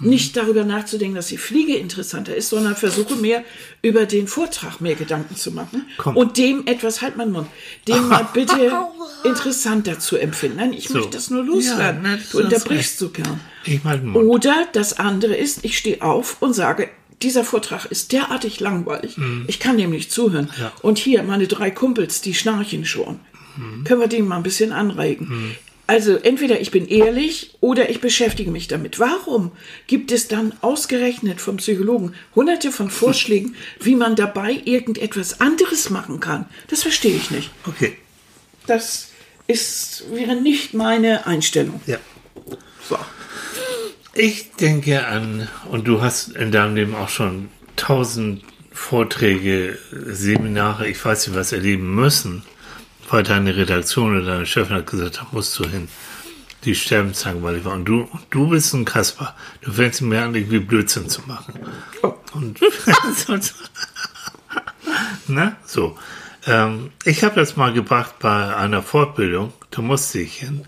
[0.00, 3.44] nicht darüber nachzudenken, dass die Fliege interessanter ist, sondern versuche mehr
[3.80, 6.16] über den Vortrag mehr Gedanken zu machen Komm.
[6.16, 7.46] und dem etwas, halt meinen Mund,
[7.86, 8.72] dem mal bitte
[9.24, 10.56] interessanter zu empfinden.
[10.58, 10.94] Nein, ich So.
[10.94, 12.04] möchte das nur loswerden.
[12.04, 13.40] Ja, du unterbrichst so gern.
[13.64, 14.26] Ich meine, Mund.
[14.26, 16.88] Oder das andere ist, ich stehe auf und sage,
[17.22, 19.16] dieser Vortrag ist derartig langweilig.
[19.46, 20.50] Ich kann dem nicht zuhören.
[20.60, 20.72] Ja.
[20.82, 23.20] Und hier, meine drei Kumpels, die schnarchen schon.
[23.84, 25.54] Können wir den mal ein bisschen anregen?
[25.86, 28.98] Also entweder ich bin ehrlich oder ich beschäftige mich damit.
[28.98, 29.52] Warum
[29.86, 36.20] gibt es dann ausgerechnet vom Psychologen hunderte von Vorschlägen, wie man dabei irgendetwas anderes machen
[36.20, 36.46] kann?
[36.68, 37.50] Das verstehe ich nicht.
[37.66, 37.96] Okay,
[38.66, 39.08] Das
[39.46, 41.80] ist, wäre nicht meine Einstellung.
[41.86, 41.98] ja.
[42.88, 42.98] So.
[44.14, 51.02] Ich denke an, und du hast in deinem Leben auch schon tausend Vorträge, Seminare, ich
[51.04, 52.42] weiß nicht was erleben müssen,
[53.10, 55.88] weil deine Redaktion oder deine Chefin hat gesagt, da musst du hin.
[56.64, 57.74] Die sterbenslangweilig war.
[57.74, 59.34] Und du, und du bist ein Kasper.
[59.60, 61.54] Du fängst mir an, irgendwie Blödsinn zu machen.
[62.02, 62.14] Oh.
[62.32, 62.58] Und
[65.26, 65.98] Na, so.
[66.46, 70.64] Ähm, ich habe das mal gebracht bei einer Fortbildung, da musste ich hin.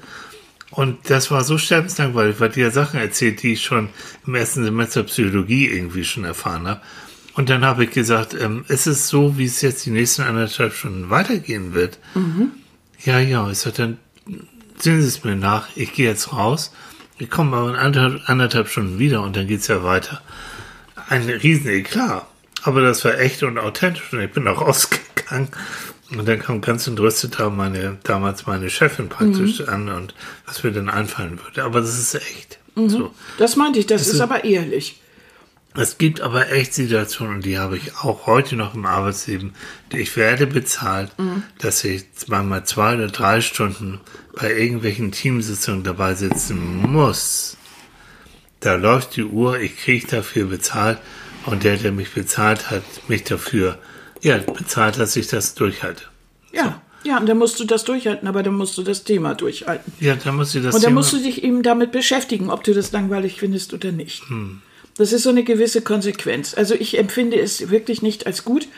[0.70, 3.88] Und das war so sterbenslangweilig, weil die ja Sachen erzählt, die ich schon
[4.26, 6.80] im ersten Semester Psychologie irgendwie schon erfahren habe.
[7.36, 10.72] Und dann habe ich gesagt, ähm, ist es so, wie es jetzt die nächsten anderthalb
[10.72, 11.98] Stunden weitergehen wird?
[13.04, 13.50] Ja, ja.
[13.50, 13.98] Ich sage, dann
[14.78, 15.68] sehen Sie es mir nach.
[15.76, 16.72] Ich gehe jetzt raus.
[17.18, 20.22] Ich komme aber in anderthalb, anderthalb Stunden wieder und dann geht's ja weiter.
[21.10, 22.26] Ein riesen Eklat.
[22.62, 25.48] Aber das war echt und authentisch und ich bin auch rausgegangen.
[26.10, 30.14] Und dann kam ganz entrüstet da meine, damals meine Chefin praktisch an und
[30.46, 31.64] was mir dann einfallen würde.
[31.64, 32.58] Aber das ist echt.
[32.76, 33.12] So.
[33.38, 35.00] Das meinte ich, das ist aber ehrlich.
[35.76, 39.54] Es gibt aber echt Situationen, und die habe ich auch heute noch im Arbeitsleben.
[39.92, 41.10] Ich werde bezahlt,
[41.58, 44.00] dass ich zweimal zwei oder drei Stunden
[44.34, 47.56] bei irgendwelchen Teamsitzungen dabei sitzen muss.
[48.60, 50.98] Da läuft die Uhr, ich kriege dafür bezahlt
[51.44, 53.78] und der, der mich bezahlt hat, mich dafür
[54.22, 56.04] ja, bezahlt, dass ich das durchhalte.
[56.52, 56.80] Ja.
[57.04, 59.92] Ja, und dann musst du das durchhalten, aber dann musst du das Thema durchhalten.
[60.00, 62.64] Ja, da muss ich das Und dann Thema- musst du dich eben damit beschäftigen, ob
[62.64, 64.24] du das langweilig findest oder nicht.
[64.98, 66.54] Das ist so eine gewisse Konsequenz.
[66.54, 68.68] Also ich empfinde es wirklich nicht als gut,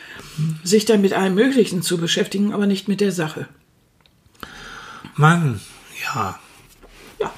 [0.63, 3.47] sich dann mit allem Möglichen zu beschäftigen, aber nicht mit der Sache.
[5.15, 5.61] Mann,
[6.03, 6.39] ja.
[7.19, 7.33] Ja.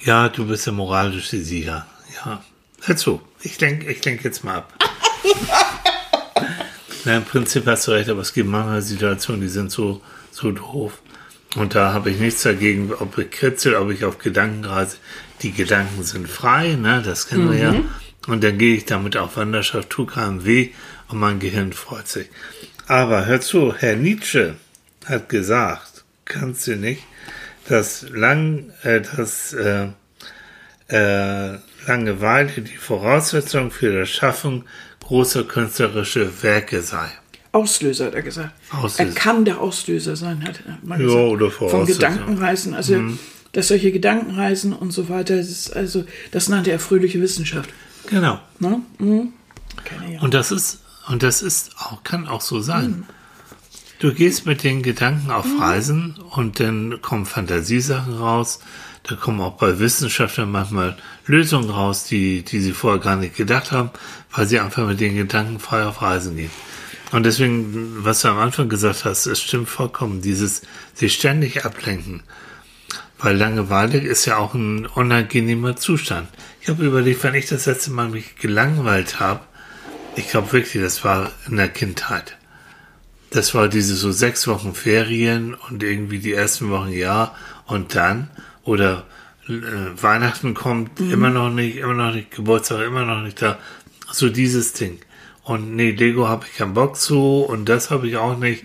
[0.00, 1.86] Ja, du bist der moralische Sieger.
[2.24, 2.42] Ja.
[2.82, 4.72] Hör zu, ich denke ich denk jetzt mal ab.
[7.04, 10.50] Na, im Prinzip hast du recht, aber es gibt manchmal Situationen, die sind so, so
[10.50, 11.02] doof.
[11.56, 14.96] Und da habe ich nichts dagegen, ob ich kritzel, ob ich auf Gedanken reise.
[15.42, 17.74] Die Gedanken sind frei, ne, das kennen wir ja.
[18.26, 20.70] Und dann gehe ich damit auf Wanderschaft, tu keinem weh
[21.08, 22.28] und mein Gehirn freut sich.
[22.86, 24.56] Aber hör zu, Herr Nietzsche
[25.04, 27.02] hat gesagt, kannst du nicht,
[27.68, 29.88] dass lang, äh, dass äh,
[30.88, 34.64] äh, Langeweile die Voraussetzung für das Schaffen
[35.00, 37.10] großer künstlerischer Werke sei.
[37.52, 38.52] Auslöser, hat er gesagt.
[38.70, 39.10] Auslöser.
[39.10, 41.22] Er kann der Auslöser sein, hat er mal Ja, gesagt.
[41.28, 42.00] oder Von Voraussetzung.
[42.00, 42.74] Gedankenreisen.
[42.74, 43.00] Also,
[43.52, 47.70] dass solche Gedankenreisen und so weiter, das ist also, das nannte er fröhliche Wissenschaft.
[48.08, 48.40] Genau.
[48.58, 48.80] Ne?
[48.98, 49.32] Mhm.
[50.20, 53.06] Und das ist, und das ist auch, kann auch so sein.
[53.98, 58.60] Du gehst mit den Gedanken auf Reisen und dann kommen Fantasiesachen raus.
[59.04, 63.70] Da kommen auch bei Wissenschaftlern manchmal Lösungen raus, die, die sie vorher gar nicht gedacht
[63.70, 63.90] haben,
[64.32, 66.50] weil sie einfach mit den Gedanken frei auf Reisen gehen.
[67.12, 70.62] Und deswegen, was du am Anfang gesagt hast, es stimmt vollkommen, dieses
[70.94, 72.22] sich ständig ablenken.
[73.18, 76.28] Weil Langeweile ist ja auch ein unangenehmer Zustand.
[76.64, 79.40] Ich habe überlegt, wenn ich das letzte Mal mich gelangweilt habe,
[80.16, 82.38] ich glaube wirklich, das war in der Kindheit.
[83.28, 87.34] Das war diese so sechs Wochen Ferien und irgendwie die ersten Wochen ja
[87.66, 88.30] und dann
[88.62, 89.04] oder
[89.46, 89.52] äh,
[90.02, 93.58] Weihnachten kommt immer noch nicht, immer noch nicht, Geburtstag immer noch nicht da.
[94.10, 95.00] So dieses Ding.
[95.42, 98.64] Und nee, Lego habe ich keinen Bock zu und das habe ich auch nicht.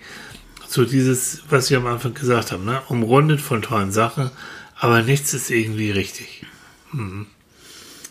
[0.69, 2.81] So dieses, was ich am Anfang gesagt habe, ne?
[2.87, 4.31] Umrundet von tollen Sachen,
[4.79, 6.45] aber nichts ist irgendwie richtig.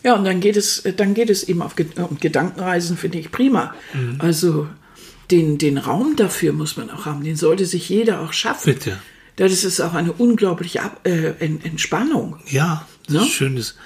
[0.03, 3.73] Ja, und dann geht es, dann geht es eben auf um Gedankenreisen, finde ich prima.
[4.19, 4.67] Also
[5.31, 8.73] den, den Raum dafür muss man auch haben, den sollte sich jeder auch schaffen.
[8.73, 8.97] Bitte.
[9.35, 12.37] Das ist auch eine unglaubliche Ab äh, En- Entspannung.
[12.47, 13.21] Ja, das Ne?
[13.21, 13.77] ist schönes.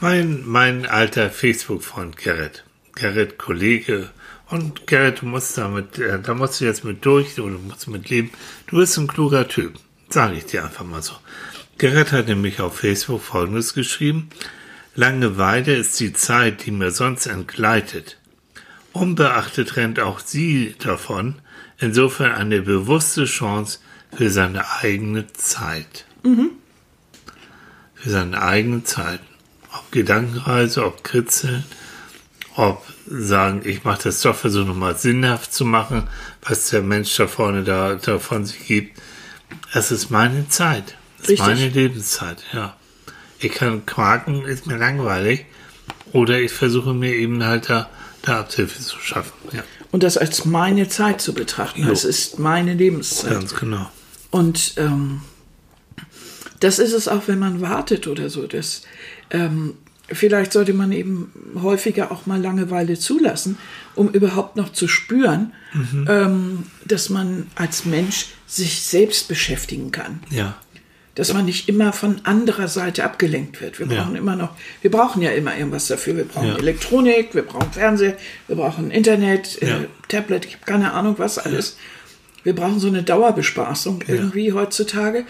[0.00, 2.64] Mein, mein alter Facebook-Freund Gerrit.
[2.94, 4.10] Gerrit, Kollege.
[4.48, 7.86] Und Gerrit, du musst damit, äh, da musst du jetzt mit durch oder du musst
[7.88, 8.30] mit leben.
[8.66, 9.74] Du bist ein kluger Typ.
[10.08, 11.12] Sage ich dir einfach mal so.
[11.78, 14.28] Gerrit hat nämlich auf Facebook Folgendes geschrieben.
[14.94, 18.18] Langeweile ist die Zeit, die mir sonst entgleitet.
[18.92, 21.36] Unbeachtet rennt auch sie davon,
[21.78, 23.78] insofern eine bewusste Chance
[24.12, 26.04] für seine eigene Zeit.
[27.94, 29.20] Für seine eigene Zeit.
[29.72, 31.64] Ob Gedankenreise, ob Kritzeln,
[32.56, 36.08] ob sagen, ich mache das doch, versuche nochmal sinnhaft zu machen,
[36.42, 39.00] was der Mensch da vorne da, da von sich gibt.
[39.72, 40.96] Es ist meine Zeit.
[41.22, 42.76] Es ist meine Lebenszeit, ja.
[43.40, 45.46] Ich kann quaken, ist mir langweilig.
[46.12, 47.88] Oder ich versuche mir eben halt da,
[48.22, 49.32] da Abhilfe zu schaffen.
[49.52, 51.84] Ja, Und das als meine Zeit zu betrachten.
[51.86, 51.92] Jo.
[51.92, 53.32] Es ist meine Lebenszeit.
[53.32, 53.90] ganz genau.
[54.30, 55.22] Und ähm,
[56.60, 58.46] das ist es auch, wenn man wartet oder so.
[58.46, 58.82] Das,
[59.30, 59.74] ähm,
[60.08, 63.56] vielleicht sollte man eben häufiger auch mal Langeweile zulassen,
[63.94, 65.52] um überhaupt noch zu spüren,
[66.08, 70.20] ähm, dass man als Mensch sich selbst beschäftigen kann.
[70.30, 70.56] Ja,
[71.16, 73.78] Dass man nicht immer von anderer Seite abgelenkt wird.
[73.80, 74.02] Wir Ja.
[74.02, 76.16] brauchen immer noch, wir brauchen ja immer irgendwas dafür.
[76.16, 76.56] Wir brauchen Ja.
[76.56, 79.78] Elektronik, wir brauchen Fernseher, wir brauchen Internet, Ja.
[79.80, 81.76] äh, Tablet, ich habe keine Ahnung was alles.
[82.44, 85.24] Wir brauchen so eine Dauerbespaßung irgendwie heutzutage.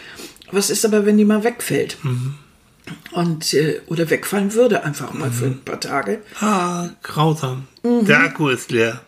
[0.53, 1.97] Was ist aber, wenn die mal wegfällt?
[2.05, 2.35] Mhm.
[3.13, 6.21] Und, äh, oder wegfallen würde einfach mal für ein paar Tage.
[6.41, 7.67] Ah, grausam.
[7.83, 8.05] Mhm.
[8.07, 9.01] Der Akku ist leer.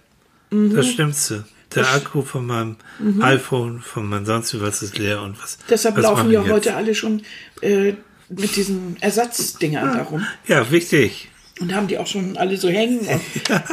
[0.50, 1.44] Das Stimmste.
[1.76, 3.22] Der Akku von meinem Mhm.
[3.22, 5.58] iPhone, von meinem sonst was ist leer und was.
[5.68, 7.22] Deshalb was laufen ja heute alle schon
[7.60, 7.94] äh,
[8.28, 10.26] mit diesen Ersatzdingern darum.
[10.46, 11.28] Ja, wichtig.
[11.60, 13.00] Und haben die auch schon alle so hängen.
[13.06, 13.20] Und,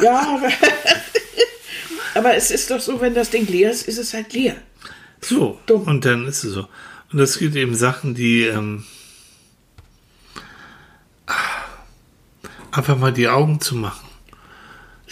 [0.02, 0.48] ja, aber,
[2.14, 4.56] aber es ist doch so, wenn das Ding leer ist, ist es halt leer.
[5.20, 5.58] So.
[5.66, 5.82] Dumm.
[5.82, 6.68] Und dann ist es so.
[7.12, 8.84] Und es gibt eben Sachen, die ähm,
[12.70, 14.08] einfach mal die Augen zu machen.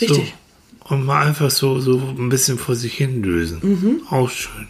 [0.01, 0.17] Richtig.
[0.17, 0.33] So.
[0.89, 3.59] Und mal einfach so, so ein bisschen vor sich hin lösen.
[3.63, 4.03] Mhm.
[4.11, 4.69] Auch schön.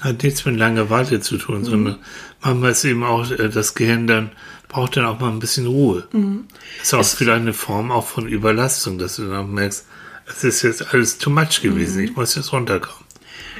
[0.00, 1.40] Hat nichts mit Langeweile zu Mhm.
[1.40, 1.96] tun, sondern
[2.42, 4.30] manchmal ist eben auch äh, das Gehirn dann,
[4.68, 6.06] braucht dann auch mal ein bisschen Ruhe.
[6.12, 6.44] Mhm.
[6.82, 9.86] Ist auch vielleicht eine Form auch von Überlastung, dass du dann merkst,
[10.26, 12.04] es ist jetzt alles too much gewesen, Mhm.
[12.04, 13.05] ich muss jetzt runterkommen.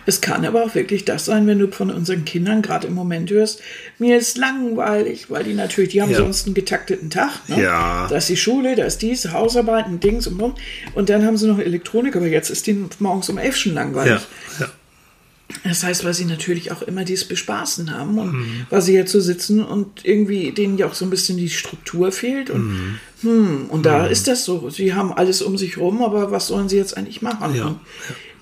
[0.07, 3.31] Es kann aber auch wirklich das sein, wenn du von unseren Kindern gerade im Moment
[3.31, 3.61] hörst,
[3.99, 6.19] mir ist langweilig, weil die natürlich, die haben Ja.
[6.19, 7.31] sonst einen getakteten Tag.
[7.49, 7.63] Ne?
[7.63, 8.07] Ja.
[8.09, 10.55] Da ist die Schule, da ist dies, Hausarbeiten, Dings und Bum.
[10.95, 14.21] Und dann haben sie noch Elektronik, aber jetzt ist denen morgens um elf schon langweilig.
[14.61, 14.73] Ja, ja.
[15.63, 18.67] Das heißt, weil sie natürlich auch immer dieses Bespaßen haben und Mhm.
[18.69, 22.11] weil sie jetzt so sitzen und irgendwie denen ja auch so ein bisschen die Struktur
[22.11, 22.51] fehlt.
[22.51, 22.99] Und, Mhm.
[23.23, 24.71] hm, und da ist das so.
[24.71, 27.55] Sie haben alles um sich rum, aber was sollen sie jetzt eigentlich machen?
[27.55, 27.77] Ja,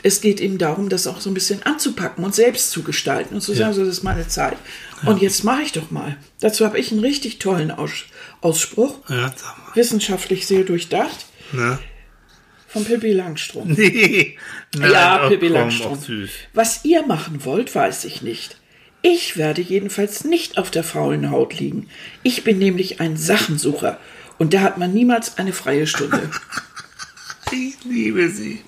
[0.04, 3.40] es geht eben darum, das auch so ein bisschen anzupacken und selbst zu gestalten und
[3.40, 3.74] zu sagen, Ja.
[3.74, 4.56] so, das ist meine Zeit.
[5.04, 6.16] Und jetzt mache ich doch mal.
[6.40, 7.90] Dazu habe ich einen richtig tollen Aus
[8.40, 9.34] Ausspruch, Ja,
[9.74, 11.78] wissenschaftlich sehr durchdacht, Na?
[12.68, 13.76] von Pippi Langstrumpf.
[13.78, 14.36] Nee.
[14.76, 15.98] Nein, ja, Pippi komm, Langstrumpf.
[16.02, 16.30] ach süß.
[16.52, 18.56] Was ihr machen wollt, weiß ich nicht.
[19.02, 21.88] Ich werde jedenfalls nicht auf der faulen Haut liegen.
[22.22, 23.98] Ich bin nämlich ein Sachensucher.
[24.38, 26.28] Und da hat man niemals eine freie Stunde.
[27.52, 28.62] Ich liebe sie.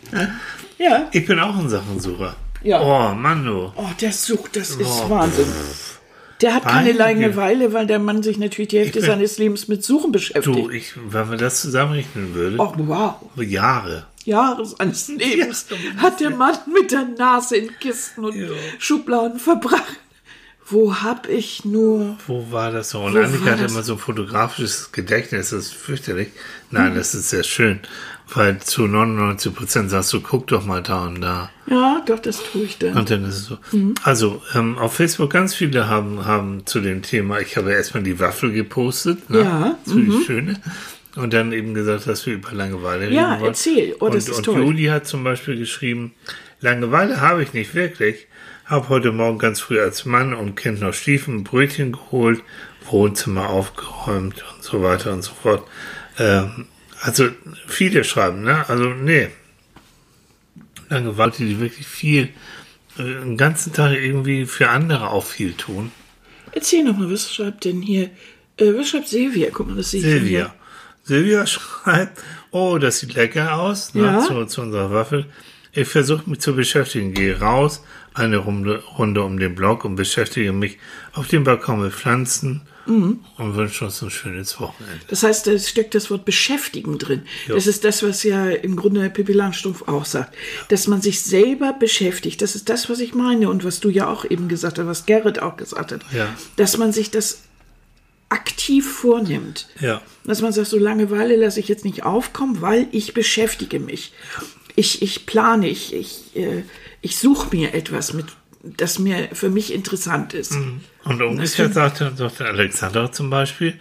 [0.79, 1.09] Ja.
[1.13, 2.37] Ich bin auch ein Sachensucher.
[2.63, 2.81] Ja.
[2.81, 3.73] Oh, Mann, du.
[3.77, 5.11] Oh, der sucht, das ist Oh.
[5.11, 5.47] Wahnsinn.
[6.43, 6.93] Der hat keine.
[6.93, 10.47] Langeweile, weil der Mann sich natürlich die Hälfte bin- seines Lebens mit Suchen beschäftigt.
[10.47, 13.15] Du, ich, wenn man das zusammenrechnen würde, Oh, wow.
[13.37, 14.07] Jahre.
[14.25, 16.03] Jahre seines Lebens Ja.
[16.03, 18.49] hat der Mann mit der Nase in Kisten und Ja.
[18.79, 19.85] Schubladen verbracht.
[20.69, 22.17] Wo hab ich nur.
[22.27, 23.03] Wo war das so?
[23.03, 23.71] Und Annika hat das?
[23.71, 26.29] immer so ein fotografisches Gedächtnis, das ist fürchterlich.
[26.73, 27.79] Nein, das ist sehr schön,
[28.35, 31.51] weil zu 99 Prozent sagst du, guck doch mal da und da.
[31.69, 32.97] Ja, doch, das tue ich dann.
[32.97, 33.59] Und dann ist es so.
[33.73, 33.95] Mhm.
[34.03, 38.19] Also, ähm, auf Facebook ganz viele haben, haben zu dem Thema, ich habe erstmal die
[38.19, 39.41] Waffel gepostet, ne?
[39.41, 40.61] Ja, Zu die schöne.
[41.15, 43.97] Und dann eben gesagt, dass wir über Langeweile reden Ja, erzähl.
[44.01, 44.63] Oh, das und, ist und toll.
[44.63, 46.13] Juli hat zum Beispiel geschrieben,
[46.61, 48.27] Langeweile habe ich nicht wirklich.
[48.67, 52.43] Habe heute Morgen ganz früh als Mann und Kind noch Stiefel und Brötchen geholt,
[52.91, 55.63] Wohnzimmer aufgeräumt und so weiter und so fort.
[56.19, 56.67] Ähm,
[57.07, 57.29] also
[57.67, 58.69] viele schreiben, ne?
[58.69, 59.29] Also nee.
[60.89, 62.29] Langeweile, die wirklich viel,
[62.99, 65.91] äh, den ganzen Tag irgendwie für andere auch viel tun.
[66.53, 68.11] Erzähl noch mal, was schreibt denn hier?
[68.57, 69.49] Äh, was schreibt Silvia?
[69.53, 70.55] Guck mal, das sehe ich Silvia.
[71.05, 74.21] Silvia schreibt, oh, das sieht lecker aus, ne, Ja.
[74.21, 75.27] zu, zu unserer Waffel.
[75.73, 77.83] Ich versuche mich zu beschäftigen, gehe raus,
[78.15, 80.79] eine Runde, Runde um den Block und beschäftige mich
[81.13, 83.21] auf dem Balkon mit Pflanzen Mhm.
[83.39, 85.01] und wünsche uns ein schönes Wochenende.
[85.09, 87.23] Das heißt, da steckt das Wort beschäftigen drin.
[87.49, 87.55] Ja.
[87.55, 90.35] Das ist das, was ja im Grunde Pippi Langstrumpf auch sagt.
[90.69, 92.43] Dass man sich selber beschäftigt.
[92.43, 95.07] Das ist das, was ich meine und was du ja auch eben gesagt hast, was
[95.07, 96.01] Gerrit auch gesagt hat.
[96.13, 96.35] Ja.
[96.57, 97.43] Dass man sich das
[98.29, 99.69] aktiv vornimmt.
[99.81, 104.13] Ja, Dass man sagt, so Langeweile lasse ich jetzt nicht aufkommen, weil ich beschäftige mich.
[104.75, 106.65] Ich, ich plane, ich, ich, äh,
[107.01, 108.27] ich suche mir etwas, mit,
[108.77, 110.53] das mir für mich interessant ist.
[111.05, 113.75] und umgekehrt sagte, sagte Alexander zum Beispiel,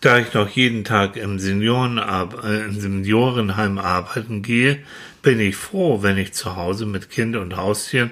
[0.00, 4.78] da ich noch jeden Tag im, Seniorenarbe äh, im Seniorenheim arbeiten gehe,
[5.22, 8.10] bin ich froh, wenn ich zu Hause mit Kind und Haustieren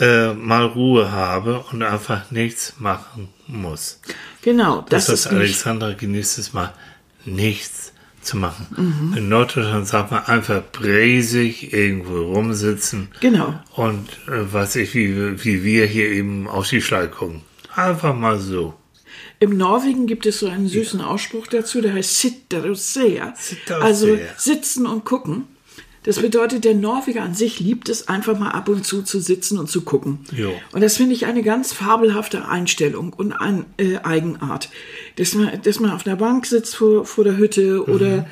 [0.00, 4.00] äh, mal Ruhe habe und einfach nichts machen muss.
[4.42, 6.72] Genau, das, Das, ist Alexandra genießt es mal,
[7.24, 7.93] nichts
[8.24, 9.12] zu machen.
[9.16, 13.54] In Norddeutschland sagt man einfach bräsig irgendwo rumsitzen genau.
[13.74, 17.42] und äh, weiß ich, wie, wie wir hier eben auf die Schleim gucken.
[17.74, 18.74] Einfach mal so.
[19.40, 23.34] Im Norwegen gibt es so einen süßen Ausspruch dazu, der heißt Sitter og ser.
[23.36, 25.44] Sitter og Also sitzen und gucken.
[26.04, 29.58] Das bedeutet, der Norweger an sich liebt es, einfach mal ab und zu zu sitzen
[29.58, 30.20] und zu gucken.
[30.32, 30.52] Jo.
[30.72, 34.68] Und das finde ich eine ganz fabelhafte Einstellung und eine äh, Eigenart.
[35.16, 38.26] Dass man, dass man auf der Bank sitzt vor, vor der Hütte oder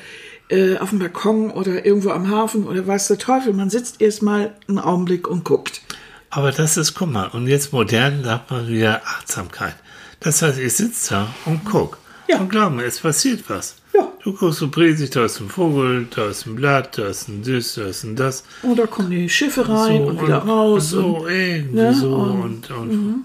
[0.49, 3.53] äh, auf dem Balkon oder irgendwo am Hafen oder weiß der Teufel.
[3.53, 5.81] Man sitzt erstmal einen Augenblick und guckt.
[6.29, 9.75] Aber das ist, guck mal, und jetzt modern sagt man wieder Achtsamkeit.
[10.19, 11.97] Das heißt, ich sitze da und guck.
[12.27, 12.39] Ja.
[12.39, 13.75] Und glaub mir, es passiert was.
[13.93, 14.07] Ja.
[14.23, 17.43] Du guckst so bräsig, da ist ein Vogel, da ist ein Blatt, da ist ein
[17.43, 18.43] das, da ist ein das.
[18.61, 20.93] Und da kommen die Schiffe rein und wieder raus.
[20.93, 22.15] Und so, und, irgendwie ne, so.
[22.15, 23.23] und- Und, und,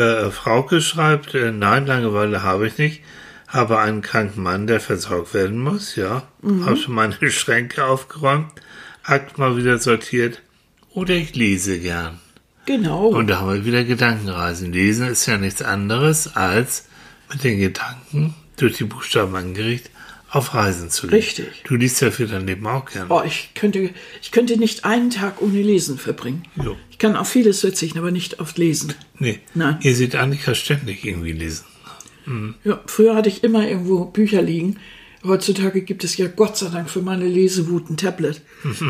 [0.00, 3.00] äh, Frauke schreibt, äh, nein, Langeweile habe ich nicht.
[3.48, 6.22] Habe einen kranken Mann, der versorgt werden muss, ja.
[6.42, 6.66] Mhm.
[6.66, 8.46] Habe schon meine Schränke aufgeräumt,
[9.02, 10.42] Akt mal wieder sortiert.
[10.94, 12.20] Oder ich lese gern.
[12.66, 13.06] genau.
[13.08, 14.72] Und da haben wir wieder Gedankenreisen.
[14.72, 16.84] Lesen ist ja nichts anderes, als
[17.30, 19.90] mit den Gedanken durch die Buchstaben angerichtet
[20.30, 21.16] auf Reisen zu gehen.
[21.16, 21.64] Richtig.
[21.64, 23.06] Du liest ja für dein Leben auch gern.
[23.10, 23.90] Oh, ich könnte,
[24.22, 26.44] ich könnte nicht einen Tag ohne Lesen verbringen.
[26.62, 26.76] Jo.
[26.90, 28.94] Ich kann auf vieles verzichten, aber nicht auf Lesen.
[29.18, 29.40] Nee.
[29.54, 29.78] Nein.
[29.82, 31.64] Ihr seht Annika ständig irgendwie lesen.
[32.62, 34.78] Ja, früher hatte ich immer irgendwo Bücher liegen.
[35.22, 38.40] Heutzutage gibt es ja Gott sei Dank für meine Lesewut ein Tablet.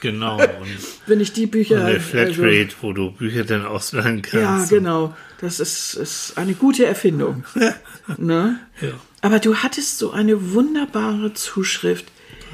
[0.00, 0.36] Genau.
[0.36, 0.66] Und
[1.06, 1.78] Wenn ich die Bücher.
[1.84, 4.68] eine also- Flatrate, wo du Bücher dann ausleihen ja, kannst.
[4.70, 5.14] genau.
[5.40, 7.44] Das ist, ist eine gute Erfindung.
[8.18, 8.60] ne?
[8.82, 8.90] Ja.
[9.22, 12.04] Aber du hattest so eine wunderbare Zuschrift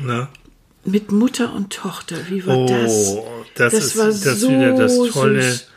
[0.02, 0.28] Na?
[0.84, 2.16] mit Mutter und Tochter.
[2.30, 3.08] Wie war das?
[3.08, 5.42] Oh, das, Das ist war das so wieder das tolle.
[5.42, 5.68] süß.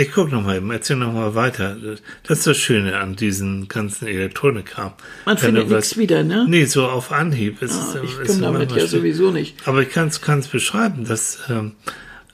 [0.00, 1.76] Ich guck noch mal eben, erzähl noch mal weiter.
[2.22, 4.92] Das ist das Schöne an diesen ganzen Elektronikkram.
[5.26, 6.46] Man Wenn findet nichts wieder, ne?
[6.48, 7.60] Nee, so auf Anhieb.
[7.62, 9.56] Es ist, Ah, ich ist komme damit ja sowieso nicht.
[9.66, 11.72] Aber ich kann es beschreiben, dass ähm,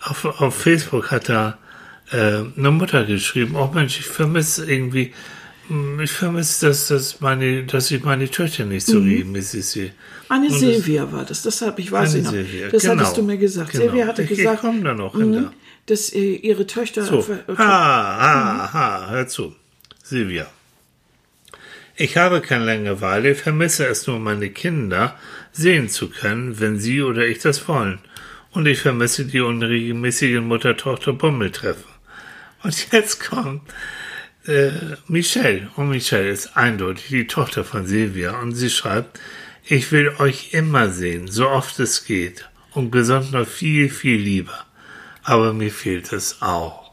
[0.02, 1.56] auf, auf Facebook hat da
[2.12, 5.14] äh, eine Mutter geschrieben, oh Mensch, ich vermisse irgendwie,
[5.68, 8.92] hm, ich vermisse, dass, dass, meine, dass ich meine Töchter nicht Mhm.
[8.92, 9.90] so regelmäßig sehe.
[10.28, 12.30] Eine Und das- Silvia war das, deshalb, ich weiß Eine sie noch.
[12.32, 12.96] Silvia, das genau.
[13.00, 13.70] hattest du mir gesagt.
[13.72, 13.84] Genau.
[13.84, 15.52] Silvia hatte Ich- ich gesagt, komm da noch mh, hinter.
[15.86, 17.02] Dass äh, ihre Töchter.
[17.04, 19.54] So, ver- ha, ha, ha, hör zu.
[20.02, 20.46] Silvia.
[21.96, 25.16] Ich habe keine Langeweile, vermisse es nur, meine Kinder
[25.52, 28.00] sehen zu können, wenn sie oder ich das wollen.
[28.50, 31.84] Und ich vermisse die unregelmäßigen Mutter-Tochter-Bummeltreffen.
[32.62, 33.62] Und jetzt kommt
[34.46, 34.70] äh,
[35.06, 35.70] Michelle.
[35.76, 38.38] Und Michelle ist eindeutig die Tochter von Silvia.
[38.40, 39.20] Und sie schreibt,
[39.64, 42.48] ich will euch immer sehen, so oft es geht.
[42.72, 44.66] Und gesund noch viel, viel lieber.
[45.24, 46.84] Aber mir fehlt es auch.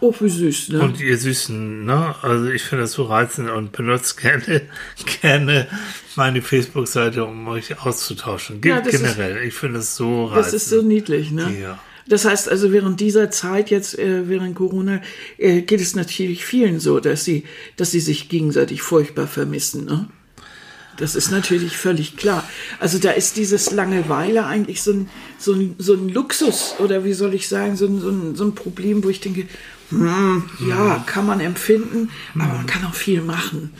[0.00, 0.80] Oh, wie süß, ne?
[0.82, 2.14] Und ihr Süßen, ne?
[2.22, 4.62] Also ich finde das so reizend und benutzt gerne,
[5.20, 5.68] gerne
[6.16, 8.60] meine Facebook-Seite, um euch auszutauschen.
[8.60, 9.44] Ge Ja, das ist- generell.
[9.46, 10.46] ich finde es so reizend.
[10.46, 11.56] das ist so niedlich, ne?
[11.60, 11.78] Ja.
[12.08, 15.00] Das heißt also, während dieser Zeit jetzt, äh, während Corona,
[15.38, 17.44] äh, geht es natürlich vielen so, dass sie,
[17.76, 19.84] dass sie sich gegenseitig furchtbar vermissen.
[19.84, 20.08] Ne?
[20.98, 22.44] Das ist natürlich völlig klar.
[22.78, 27.14] Also da ist dieses Langeweile eigentlich so ein, so ein, so ein Luxus oder wie
[27.14, 29.46] soll ich sagen, so ein, so ein, so ein Problem, wo ich denke,
[29.90, 33.72] hm, ja, kann man empfinden, aber man kann auch viel machen.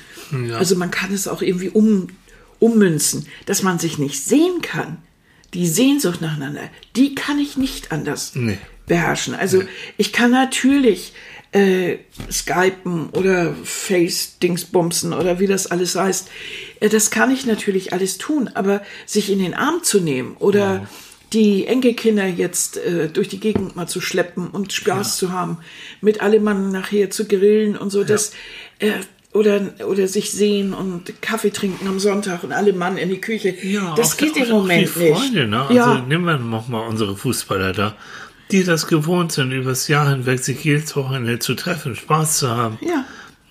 [0.49, 0.57] Ja.
[0.57, 2.09] Also man kann es auch irgendwie um,
[2.59, 4.99] ummünzen, dass man sich nicht sehen kann.
[5.55, 6.63] Die Sehnsucht nacheinander,
[6.97, 8.59] die kann ich nicht anders Nee.
[8.87, 9.35] beherrschen.
[9.35, 9.63] Also
[9.99, 11.13] ich kann natürlich
[11.53, 11.99] äh,
[12.31, 16.29] Skypen oder Face-Dingsbumsen oder wie das alles heißt.
[16.81, 20.87] Äh, das kann ich natürlich alles tun, aber sich in den Arm zu nehmen oder
[21.33, 25.59] die Enkelkinder jetzt äh, durch die Gegend mal zu schleppen und Spaß zu haben,
[26.01, 28.33] mit allem Mann nachher zu grillen und so, das
[28.81, 28.93] äh,
[29.33, 33.55] oder, oder sich sehen und Kaffee trinken am Sonntag und alle Mann in die Küche.
[33.97, 35.33] das auch- geht im Moment die nicht.
[35.33, 35.59] Ne?
[35.63, 37.97] Also ja, nehmen wir noch mal unsere Fußballer da,
[38.53, 42.79] die das gewohnt sind, übers Jahr hinweg sich jedes Wochenende zu treffen, Spaß zu haben
[42.83, 43.05] ja.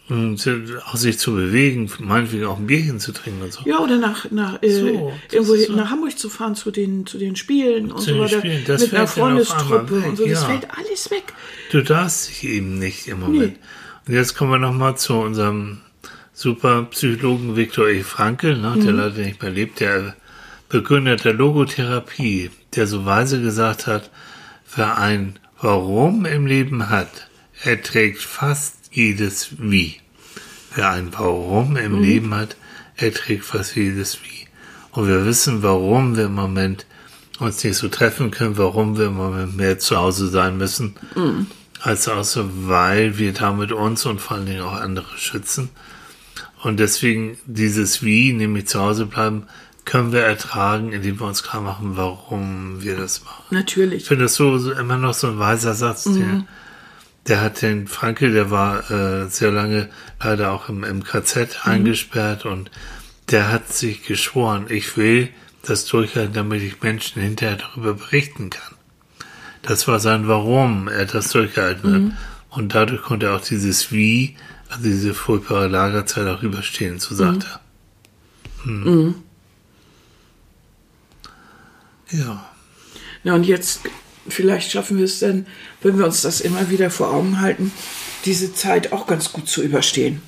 [0.09, 3.61] und äh, auch sich zu bewegen, meinetwegen auch ein Bierchen zu trinken und so.
[3.65, 5.73] Ja, oder nach, nach, äh, So, irgendwo so.
[5.73, 8.43] nach Hamburg zu fahren zu den, zu den Spielen und so weiter.
[8.43, 10.25] Mit einer Freundestruppe und so.
[10.27, 10.47] Das ja.
[10.47, 11.33] fällt alles weg.
[11.71, 13.57] Du darfst dich eben nicht im Moment.
[14.07, 15.79] Und jetzt kommen wir noch mal zu unserem
[16.33, 18.03] super Psychologen Viktor E.
[18.03, 20.15] Frankl, ne, der leider nicht mehr lebt, der
[20.69, 24.09] Begründer der Logotherapie, der so weise gesagt hat,
[24.75, 27.27] wer ein Warum im Leben hat,
[27.63, 29.97] erträgt fast jedes Wie.
[30.73, 32.55] Wer ein Warum im Leben hat,
[32.95, 34.47] erträgt fast jedes Wie.
[34.91, 36.85] Und wir wissen, warum wir im Moment
[37.39, 40.95] uns nicht so treffen können, warum wir im Moment mehr zu Hause sein müssen,
[41.81, 45.69] als außer weil wir damit uns und vor allen Dingen auch andere schützen.
[46.63, 49.43] Und deswegen dieses Wie, nämlich zu Hause bleiben,
[49.85, 53.43] können wir ertragen, indem wir uns klar machen, warum wir das machen.
[53.47, 54.05] Ich Natürlich.
[54.05, 56.03] finde das so, so immer noch so ein weiser Satz.
[56.03, 56.45] Der,
[57.27, 59.89] der hat den Frankel, der war äh, sehr lange
[60.21, 62.69] leider auch im, im KZ eingesperrt und
[63.29, 65.29] der hat sich geschworen, ich will
[65.63, 68.75] das durchhalten, damit ich Menschen hinterher darüber berichten kann.
[69.61, 72.57] Das war sein Warum er das durchgehalten hat.
[72.57, 74.35] Und dadurch konnte er auch dieses Wie,
[74.69, 77.59] also diese furchtbare Lagerzeit auch überstehen, so sagt er.
[78.63, 79.15] Hm.
[82.11, 82.45] Ja.
[83.23, 83.81] Ja, und jetzt,
[84.27, 85.45] vielleicht schaffen wir es dann,
[85.81, 87.71] wenn wir uns das immer wieder vor Augen halten,
[88.25, 90.21] diese Zeit auch ganz gut zu überstehen.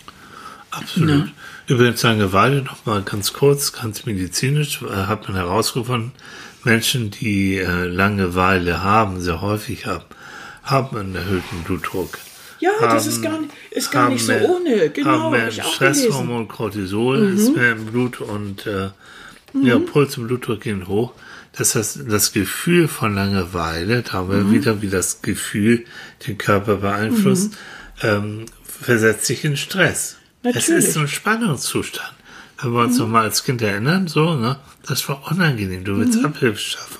[0.71, 1.31] Absolut.
[1.67, 6.11] Übrigens Langeweile noch mal ganz kurz, ganz medizinisch, äh, hat man herausgefunden,
[6.63, 10.05] Menschen, die äh, Langeweile haben, sehr häufig haben,
[10.63, 12.17] haben einen erhöhten Blutdruck.
[12.59, 14.89] Ja, das Haben- ist gar nicht, ist gar nicht so mehr- ohne.
[14.89, 15.57] Genau, haben habe mehr ich.
[15.57, 15.63] Mhm.
[15.73, 18.89] Stresshormon Cortisol ist mehr im Blut und äh,
[19.61, 21.11] ja, Puls und Blutdruck gehen hoch.
[21.55, 24.51] Das heißt, das Gefühl von Langeweile, da haben wir Mhm.
[24.53, 25.85] wieder, wie das Gefühl
[26.27, 27.53] den Körper beeinflusst,
[28.01, 30.17] ähm, versetzt sich in Stress.
[30.41, 30.69] Es Natürlich.
[30.69, 30.75] Mhm.
[30.77, 32.13] ist so ein Spannungszustand.
[32.61, 35.99] Wenn wir uns noch mal als Kind erinnern, so, ne, das war unangenehm, du Mhm.
[35.99, 36.99] willst Abhilfe schaffen.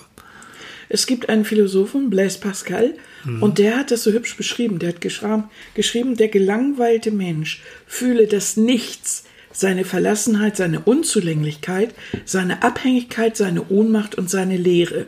[0.89, 2.93] Es gibt einen Philosophen, Blaise Pascal,
[3.39, 4.77] und der hat das so hübsch beschrieben.
[4.79, 11.93] Der hat geschrieben, geschrieben, der gelangweilte Mensch fühle das Nichts, seine Verlassenheit, seine Unzulänglichkeit,
[12.25, 15.05] seine Abhängigkeit, seine Ohnmacht und seine Leere.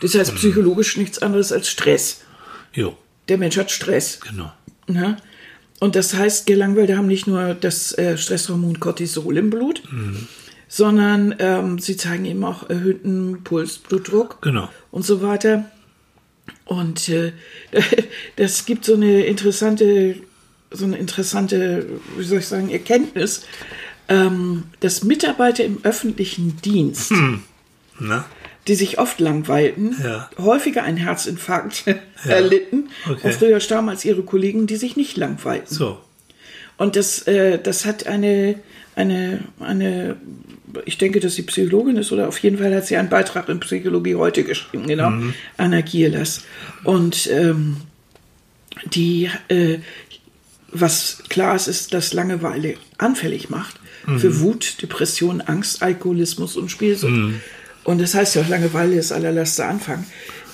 [0.00, 2.20] Das heißt psychologisch nichts anderes als Stress.
[2.72, 2.96] Jo,
[3.28, 4.20] Der Mensch hat Stress.
[4.20, 4.52] genau.
[4.86, 5.16] Ne?
[5.80, 9.82] Und das heißt, Gelangweilte haben nicht nur das äh, Stresshormon Cortisol im Blut,
[10.68, 14.68] sondern ähm, sie zeigen eben auch erhöhten Puls, Blutdruck Genau.
[14.90, 15.70] und so weiter.
[16.64, 17.32] Und äh,
[18.36, 20.16] das gibt so eine interessante,
[20.76, 21.86] so eine interessante,
[22.16, 23.42] wie soll ich sagen, Erkenntnis,
[24.08, 27.12] ähm, dass Mitarbeiter im öffentlichen Dienst,
[27.98, 28.24] Na?
[28.68, 30.30] die sich oft langweilten, Ja.
[30.38, 31.84] häufiger einen Herzinfarkt
[32.24, 33.20] erlitten Okay.
[33.28, 35.74] und früher starben als ihre Kollegen, die sich nicht langweilten.
[35.74, 35.98] So.
[36.76, 38.56] Und das, äh, das hat eine,
[38.94, 40.16] eine, eine,
[40.84, 43.60] ich denke, dass sie Psychologin ist, oder auf jeden Fall hat sie einen Beitrag in
[43.60, 45.10] Psychologie heute geschrieben, genau,
[45.56, 46.44] Anna Gierlas.
[46.84, 47.78] Und ähm,
[48.84, 49.78] die, äh,
[50.80, 53.80] was klar ist, ist, dass Langeweile anfällig macht
[54.18, 57.12] für Wut, Depression, Angst, Alkoholismus und Spielsucht.
[57.84, 60.04] Und das heißt ja auch, Langeweile ist allerletzter Anfang.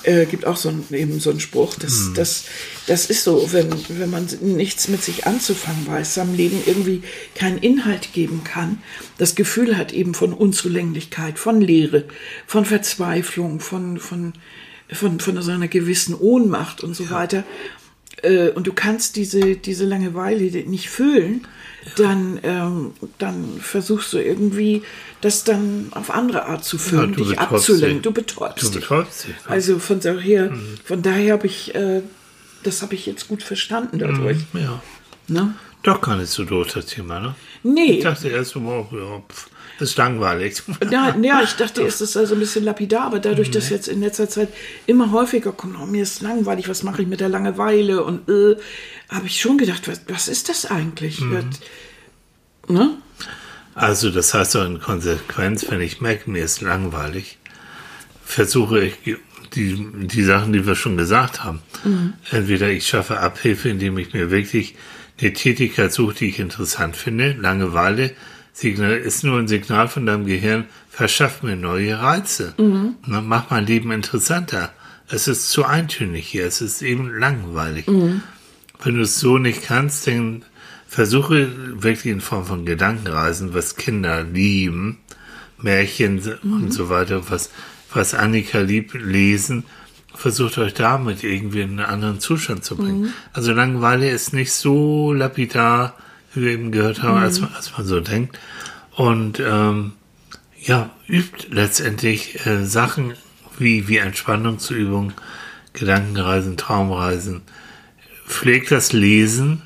[0.04, 2.46] Äh, gibt auch so ein, eben so einen Spruch, das, das,
[2.88, 7.02] das ist so, wenn, wenn man nichts mit sich anzufangen weiß, seinem Leben irgendwie
[7.36, 8.82] keinen Inhalt geben kann,
[9.18, 12.04] das Gefühl hat eben von Unzulänglichkeit, von Leere,
[12.48, 14.32] von Verzweiflung, von, von,
[14.90, 17.44] von, von so einer gewissen Ohnmacht und so weiter,
[18.22, 21.46] äh, und du kannst diese, diese Langeweile nicht füllen,
[21.96, 24.82] dann, ähm, dann versuchst du irgendwie
[25.20, 27.94] das dann auf andere Art zu füllen, du dich abzulenken.
[27.98, 28.02] dich.
[28.02, 28.80] Du betäubst Du dich.
[28.80, 29.50] betäubst dich, ja.
[29.50, 30.52] Also von daher,
[30.84, 32.02] von daher habe ich, äh,
[32.62, 34.38] das habe ich jetzt gut verstanden dadurch.
[34.54, 34.80] Ja.
[35.28, 35.54] Ne?
[35.82, 37.34] Doch gar nicht so doof, das Thema, ne?
[37.64, 39.48] Nee, Ich dachte erst, oh, ja, pff,
[39.82, 40.62] ist langweilig.
[40.90, 44.00] Ja, ja, ich dachte, es ist also ein bisschen lapidar, aber dadurch, dass jetzt in
[44.00, 44.48] letzter Zeit
[44.86, 48.56] immer häufiger kommt, oh, mir ist langweilig, was mache ich mit der Langeweile und äh,
[49.08, 51.20] habe ich schon gedacht, was, was ist das eigentlich?
[52.68, 52.90] Ne?
[53.74, 57.38] Also, das heißt doch in Konsequenz, wenn ich merke, mir ist langweilig,
[58.24, 58.94] versuche ich
[59.54, 61.60] die, die Sachen, die wir schon gesagt haben.
[62.30, 64.74] Entweder ich schaffe Abhilfe, indem ich mir wirklich
[65.20, 67.32] eine Tätigkeit suche, die ich interessant finde.
[67.32, 68.12] Langeweile
[68.52, 72.54] Signal, ist nur ein Signal von deinem Gehirn, verschafft mir neue Reize.
[73.06, 74.70] Ne, mach mein Leben interessanter.
[75.08, 77.86] Es ist zu eintönig hier, es ist eben langweilig.
[77.86, 80.44] Wenn du es so nicht kannst, dann
[80.86, 84.98] versuche wirklich in Form von Gedankenreisen, was Kinder lieben,
[85.58, 87.50] Märchen und so weiter, was,
[87.94, 89.64] was Annika liebt, lesen,
[90.14, 93.14] versucht euch damit irgendwie in einen anderen Zustand zu bringen.
[93.32, 95.96] Also Langeweile ist nicht so lapidar,
[96.36, 98.38] eben gehört haben, als, man- als man so denkt.
[98.96, 99.92] Und ähm,
[100.60, 103.14] ja, übt letztendlich äh, Sachen
[103.58, 105.14] wie, wie Entspannungsübungen,
[105.72, 107.42] Gedankenreisen, Traumreisen,
[108.26, 109.62] pflegt das Lesen,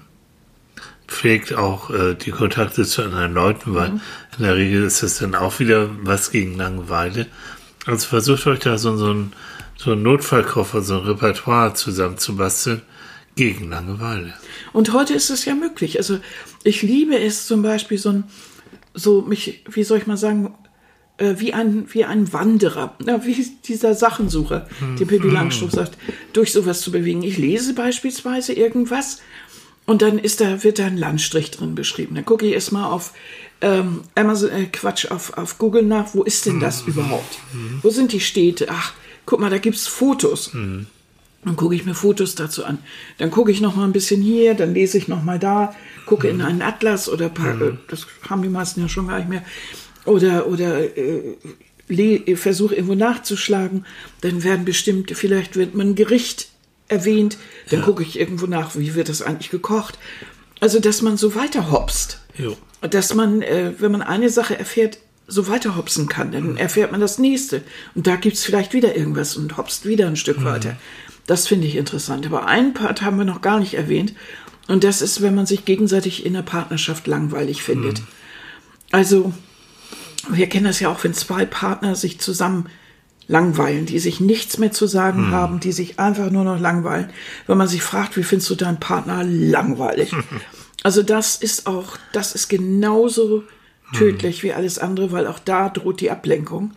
[1.09, 4.01] pflegt auch äh, die Kontakte zu anderen Leuten, weil
[4.39, 7.27] in der Regel ist das dann auch wieder was gegen Langeweile.
[7.87, 9.33] Also versucht euch da so, so, ein,
[9.77, 12.83] so ein Notfallkoffer, so ein Repertoire zusammenzubasteln
[13.37, 14.35] gegen Langeweile.
[14.73, 15.99] Und heute ist es ja möglich.
[15.99, 16.19] Also
[16.67, 18.25] ich liebe es zum Beispiel so ein,
[18.95, 20.55] so mich, wie soll ich mal sagen,
[21.19, 25.97] äh, wie ein, wie ein Wanderer, ja, wie dieser Sachensucher, die Pippi Langstrumpf sagt,
[26.33, 27.23] durch sowas zu bewegen.
[27.23, 29.21] Ich lese beispielsweise irgendwas
[29.87, 32.17] und dann ist da, wird da ein Landstrich drin beschrieben.
[32.17, 33.13] Dann gucke ich erstmal auf
[33.61, 37.39] ähm, Amazon, äh, Quatsch, auf, auf Google nach, wo ist denn das überhaupt?
[37.83, 38.67] Wo sind die Städte?
[38.71, 38.93] Ach,
[39.25, 40.51] guck mal, da gibt's Fotos.
[41.47, 42.79] Dann gucke ich mir Fotos dazu an.
[43.19, 45.75] Dann gucke ich noch mal ein bisschen hier, dann lese ich noch mal da,
[46.05, 49.29] gucke in einen Atlas oder paar, äh, das haben die meisten ja schon gar nicht
[49.29, 49.43] mehr.
[50.05, 51.37] Oder oder äh,
[51.89, 53.87] le- versuche irgendwo nachzuschlagen.
[54.21, 56.49] Dann werden bestimmt, vielleicht wird man ein Gericht
[56.89, 57.39] erwähnt.
[57.71, 59.99] Dann gucke ich irgendwo nach, wie wird das eigentlich gekocht.
[60.61, 62.57] Also dass man so weiter hopst Jo.
[62.81, 66.31] dass man, äh, wenn man eine Sache erfährt, so weiter hopsen kann.
[66.31, 67.63] Dann erfährt man das nächste.
[67.97, 70.77] Und da gibt's vielleicht wieder irgendwas und hopst wieder ein Stück weiter.
[71.27, 72.27] Das finde ich interessant.
[72.27, 74.15] Aber einen Part haben wir noch gar nicht erwähnt.
[74.69, 78.03] Und das ist, wenn man sich gegenseitig in der Partnerschaft langweilig findet.
[78.91, 79.33] Also,
[80.29, 82.69] wir kennen das ja auch, wenn zwei Partner sich zusammen
[83.29, 87.11] langweilen, die sich nichts mehr zu sagen haben, die sich einfach nur noch langweilen.
[87.47, 90.13] Wenn man sich fragt, wie findest du deinen Partner langweilig?
[90.83, 93.43] Also das ist auch, das ist genauso
[93.93, 96.75] tödlich wie alles andere, weil auch da droht die Ablenkung.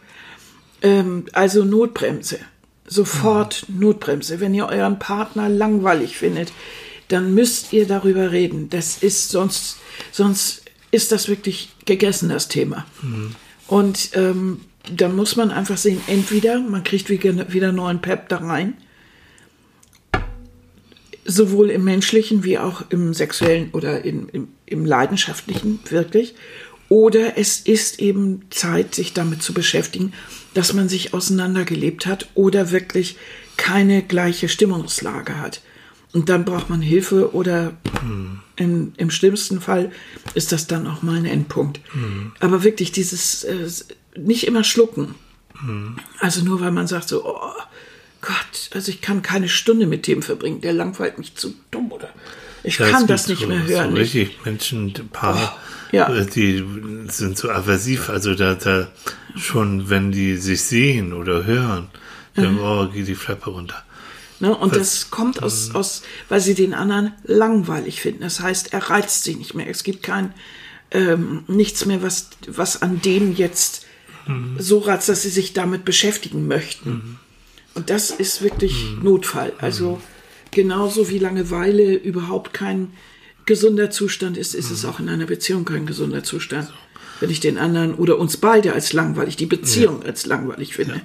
[0.81, 2.39] Ähm, also Notbremse.
[2.91, 4.39] Sofort Notbremse.
[4.39, 6.51] Wenn ihr euren Partner langweilig findet,
[7.07, 8.69] dann müsst ihr darüber reden.
[8.69, 9.77] Das ist sonst,
[10.11, 12.85] sonst ist das wirklich gegessen, das Thema.
[13.67, 14.61] Und ähm,
[14.91, 18.75] dann muss man einfach sehen, entweder man kriegt wieder, wieder neuen Pep da rein,
[21.25, 26.33] sowohl im menschlichen wie auch im sexuellen oder in, im, im leidenschaftlichen wirklich.
[26.89, 30.11] Oder es ist eben Zeit, sich damit zu beschäftigen,
[30.53, 33.17] dass man sich auseinandergelebt hat oder wirklich
[33.57, 35.61] keine gleiche Stimmungslage hat.
[36.11, 37.77] Und dann braucht man Hilfe oder
[38.55, 39.91] im, im schlimmsten Fall
[40.33, 41.81] ist das dann auch mal ein Endpunkt.
[42.39, 43.69] Aber wirklich dieses äh,
[44.17, 45.13] nicht immer schlucken.
[46.19, 47.53] Also nur weil man sagt so, oh
[48.21, 52.09] Gott, also ich kann keine Stunde mit dem verbringen, der langweilt mich zu dumm oder
[52.63, 53.91] ich Ja, kann das nicht so, mehr hören.
[53.91, 55.57] So Ich, richtig Menschen, ein paar,
[55.91, 56.13] Oh, ja.
[56.13, 56.63] äh, die
[57.07, 58.87] sind so aversiv, also da, da
[59.35, 61.87] schon, wenn die sich sehen oder hören,
[62.35, 62.59] dann, Mhm.
[62.61, 63.83] oh, geht die Flappe runter.
[64.39, 64.55] ne?
[64.55, 68.21] Und das kommt aus, aus, weil sie den anderen langweilig finden.
[68.21, 69.67] Das heißt, er reizt sie nicht mehr.
[69.67, 70.33] Es gibt kein
[70.91, 73.85] ähm, nichts mehr, was, was an dem jetzt
[74.59, 77.17] so reizt, dass sie sich damit beschäftigen möchten.
[77.75, 79.53] Und das ist wirklich Notfall.
[79.59, 80.01] Also
[80.51, 82.91] genauso wie Langeweile überhaupt kein
[83.45, 86.71] gesunder Zustand ist, ist es auch in einer Beziehung kein gesunder Zustand.
[87.19, 91.01] Wenn ich den anderen oder uns beide als langweilig, die Beziehung als langweilig finde.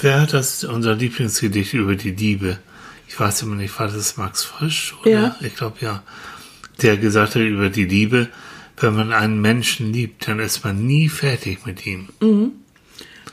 [0.00, 2.58] Wer hat das, unser Lieblingsgedicht über die Liebe?
[3.08, 4.94] Ich weiß immer nicht, war das Max Frisch?
[5.00, 5.10] Oder?
[5.10, 5.36] Ja.
[5.40, 6.02] Ich glaube ja.
[6.82, 8.28] Der gesagt hat über die Liebe,
[8.76, 12.08] wenn man einen Menschen liebt, dann ist man nie fertig mit ihm.
[12.20, 12.52] Und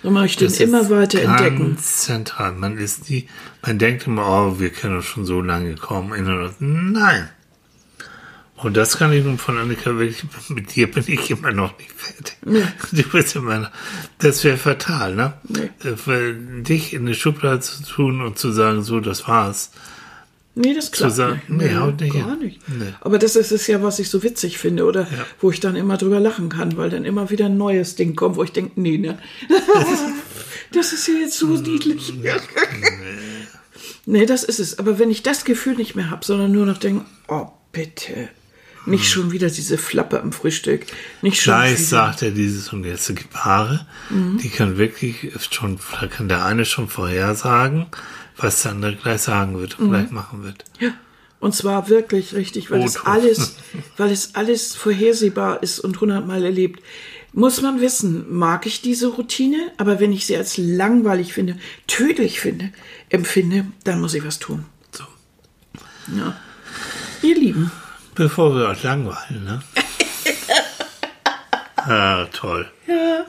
[0.04, 1.78] man möchte ihn immer weiter entdecken.
[1.78, 2.54] Zentral.
[2.54, 3.28] Man ist nie,
[3.66, 6.54] man denkt immer, oh, wir können uns schon so lange kaum erinnern.
[6.60, 7.30] Nein.
[8.64, 11.92] Und das kann ich nun von Annika wirklich, mit dir bin ich immer noch nicht
[11.92, 12.38] fertig.
[12.92, 13.72] Du bist immer noch,
[14.20, 15.34] das wäre fatal, ne?
[15.44, 15.70] Nee.
[15.84, 16.34] Äh,
[16.64, 19.72] dich in eine Schublade zu tun und zu sagen, so, das war's.
[20.56, 21.72] Nee, das klappt sagen, nicht.
[21.72, 22.40] nee, haut nicht gar hin.
[22.40, 22.70] nicht.
[22.70, 22.94] Nee.
[23.02, 25.26] Aber das ist es ja, was ich so witzig finde oder Ja.
[25.42, 28.36] wo ich dann immer drüber lachen kann, weil dann immer wieder ein neues Ding kommt,
[28.36, 29.18] wo ich denke, nee, ne?
[30.72, 32.14] das ist ja jetzt so niedlich.
[34.06, 34.80] nee, das ist es.
[34.80, 38.30] Aber wenn ich das Gefühl nicht mehr habe, sondern nur noch denke, oh, bitte.
[38.86, 40.86] Nicht schon wieder diese Flappe am Frühstück.
[41.22, 41.88] Nicht schon Gleich wieder.
[41.88, 46.66] sagt er dieses und jetzt gibt Paare, die kann wirklich schon, da kann der eine
[46.66, 47.86] schon vorhersagen,
[48.44, 50.66] was andere gleich sagen wird und gleich machen wird.
[50.80, 50.92] Ja.
[51.40, 53.10] Und zwar wirklich richtig, weil es Otto.
[53.10, 53.56] alles,
[53.98, 56.82] weil es alles vorhersehbar ist und hundertmal erlebt.
[57.34, 62.40] Muss man wissen, mag ich diese Routine, aber wenn ich sie als langweilig finde, tödlich
[62.40, 62.70] finde,
[63.10, 64.66] empfinde, dann muss ich was tun.
[64.92, 65.04] So.
[66.16, 66.38] Ja.
[67.24, 67.72] Ihr Lieben,
[68.16, 69.64] Bevor wir euch langweilen, ne?
[71.78, 72.70] ah, toll.
[72.86, 73.26] Ja.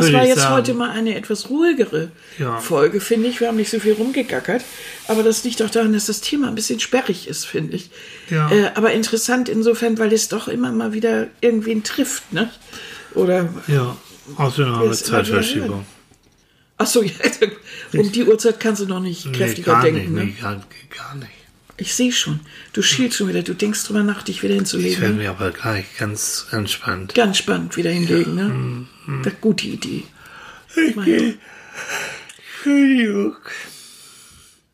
[0.00, 0.54] Das war jetzt sagen.
[0.54, 2.58] heute mal eine etwas ruhigere Ja.
[2.58, 3.40] Folge, finde ich.
[3.40, 4.62] Wir haben nicht so viel rumgegackert,
[5.06, 7.90] aber das liegt auch daran, dass das Thema ein bisschen sperrig ist, finde ich.
[8.30, 8.50] Ja.
[8.50, 12.50] Äh, aber interessant insofern, weil es doch immer mal wieder irgendwen trifft, ne?
[13.14, 13.96] Oder Ja,
[14.36, 15.86] außerdem haben wir Zeitverschiebung.
[16.76, 17.10] Ach so, ja,
[17.94, 20.00] um die Uhrzeit kannst du noch nicht Nee, kräftiger denken.
[20.00, 20.24] nicht, ne?
[20.26, 20.54] nee, gar,
[20.96, 21.30] gar nicht.
[21.80, 22.40] Ich sehe schon.
[22.72, 23.42] Du schielst schon wieder.
[23.42, 25.16] Du denkst drüber nach, dich wieder Ich werde hinzulegen.
[25.16, 27.14] mich aber gleich ganz entspannt.
[27.14, 28.44] Ganz spannend wieder hinlegen, ne?
[28.48, 29.22] Mhm.
[29.22, 30.02] Das gute Idee.
[30.76, 31.38] Okay.
[32.56, 33.36] Entschuldigung.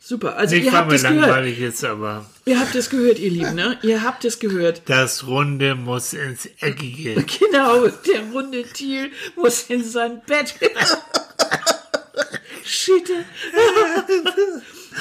[0.01, 0.37] Super.
[0.37, 1.21] Also Nicht ihr habt mir es gehört.
[1.21, 3.79] langweilig jetzt, aber Ihr habt es gehört, ihr Lieben, ne?
[3.83, 4.83] Ihr habt es gehört.
[4.87, 7.25] das Runde muss ins Eckige.
[7.39, 10.55] Genau, der runde Thiel muss in sein Bett.
[12.65, 13.13] Schitte.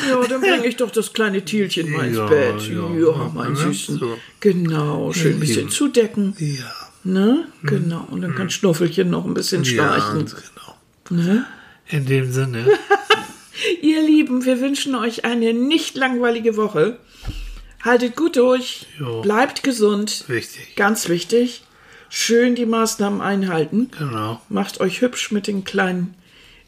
[0.10, 2.62] ja, dann bringe ich doch das kleine Thielchen mal ins Ja, Bett.
[2.68, 3.58] ja, Ja, mein ne?
[3.58, 3.98] Süßen.
[4.00, 4.18] So.
[4.40, 6.36] Genau, schön ein bisschen zudecken.
[6.40, 6.72] Ja.
[7.04, 7.48] Ne?
[7.64, 8.08] Genau.
[8.10, 9.66] Und dann kann Schnuffelchen noch ein bisschen Mhm.
[9.66, 9.72] Ja,
[10.02, 10.26] schnarchen.
[10.26, 11.22] genau.
[11.24, 11.46] Ne?
[11.90, 12.66] In dem Sinne,
[13.82, 16.98] Ihr Lieben, wir wünschen euch eine nicht langweilige Woche.
[17.84, 18.86] Haltet gut durch.
[19.00, 19.22] Jo.
[19.22, 20.24] Bleibt gesund.
[20.28, 20.76] wichtig.
[20.76, 21.64] Ganz wichtig.
[22.10, 23.90] Schön die Maßnahmen einhalten.
[23.98, 24.42] Genau.
[24.50, 26.14] Macht euch hübsch mit den kleinen,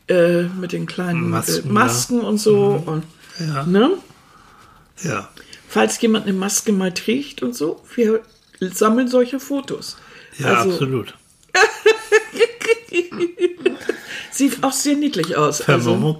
[0.07, 2.83] äh, mit den kleinen Masken, äh, Masken und so.
[2.85, 3.03] Und,
[3.39, 3.63] Ja.
[3.65, 3.91] ne?
[5.03, 5.29] Ja.
[5.67, 8.21] Falls jemand eine Maske mal trägt und so, wir
[8.61, 9.97] sammeln solche Fotos.
[10.37, 11.13] Ja, Also- absolut.
[14.31, 15.61] Sieht auch sehr niedlich aus.
[15.61, 16.17] Also,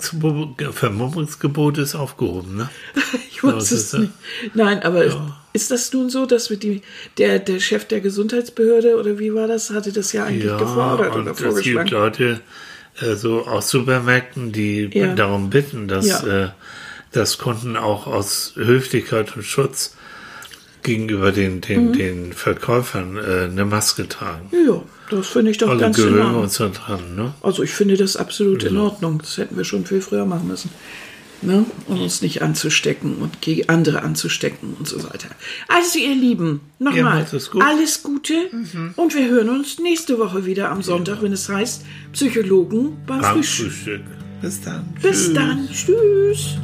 [0.72, 2.70] Vermummungsgebot, ist aufgehoben, ne?
[3.30, 4.12] ich weiß es nicht.
[4.54, 5.04] Nein, aber
[5.52, 6.82] ist das nun so, dass wir die,
[7.18, 11.14] der, der Chef der Gesundheitsbehörde oder wie war das, hatte das ja eigentlich Ja, gefordert
[11.16, 11.90] oder es gibt vorgeschlagen?
[11.90, 12.42] Leute,
[13.02, 15.14] äh, so aus Supermärkten, die Ja.
[15.16, 16.46] darum bitten, dass, Ja.
[16.46, 16.50] äh,
[17.12, 19.96] dass Kunden auch aus Höflichkeit und Schutz
[20.84, 21.62] gegenüber den, Mhm.
[21.62, 24.50] den, den Verkäufern äh, eine Maske tragen.
[24.68, 26.44] Ja, das finde ich doch Alle ganz in gewöhnen wir Ordnung.
[26.44, 27.34] uns da dran, ne?
[27.42, 29.20] Also ich finde das absolut in Ordnung.
[29.20, 30.70] Das hätten wir schon viel früher machen müssen.
[31.42, 31.66] Ne?
[31.88, 35.28] Um uns nicht anzustecken und gegen andere anzustecken und so weiter.
[35.68, 37.62] Also ihr Lieben, Ja, nochmal, es gut.
[37.62, 38.34] alles Gute
[38.96, 41.84] und wir hören uns nächste Woche wieder am Sonntag, wenn es heißt
[42.14, 43.72] Psychologen beim Frühstück.
[43.72, 44.02] Frühstück.
[44.42, 44.86] Bis dann.
[45.02, 46.56] Bis dann, tschüss.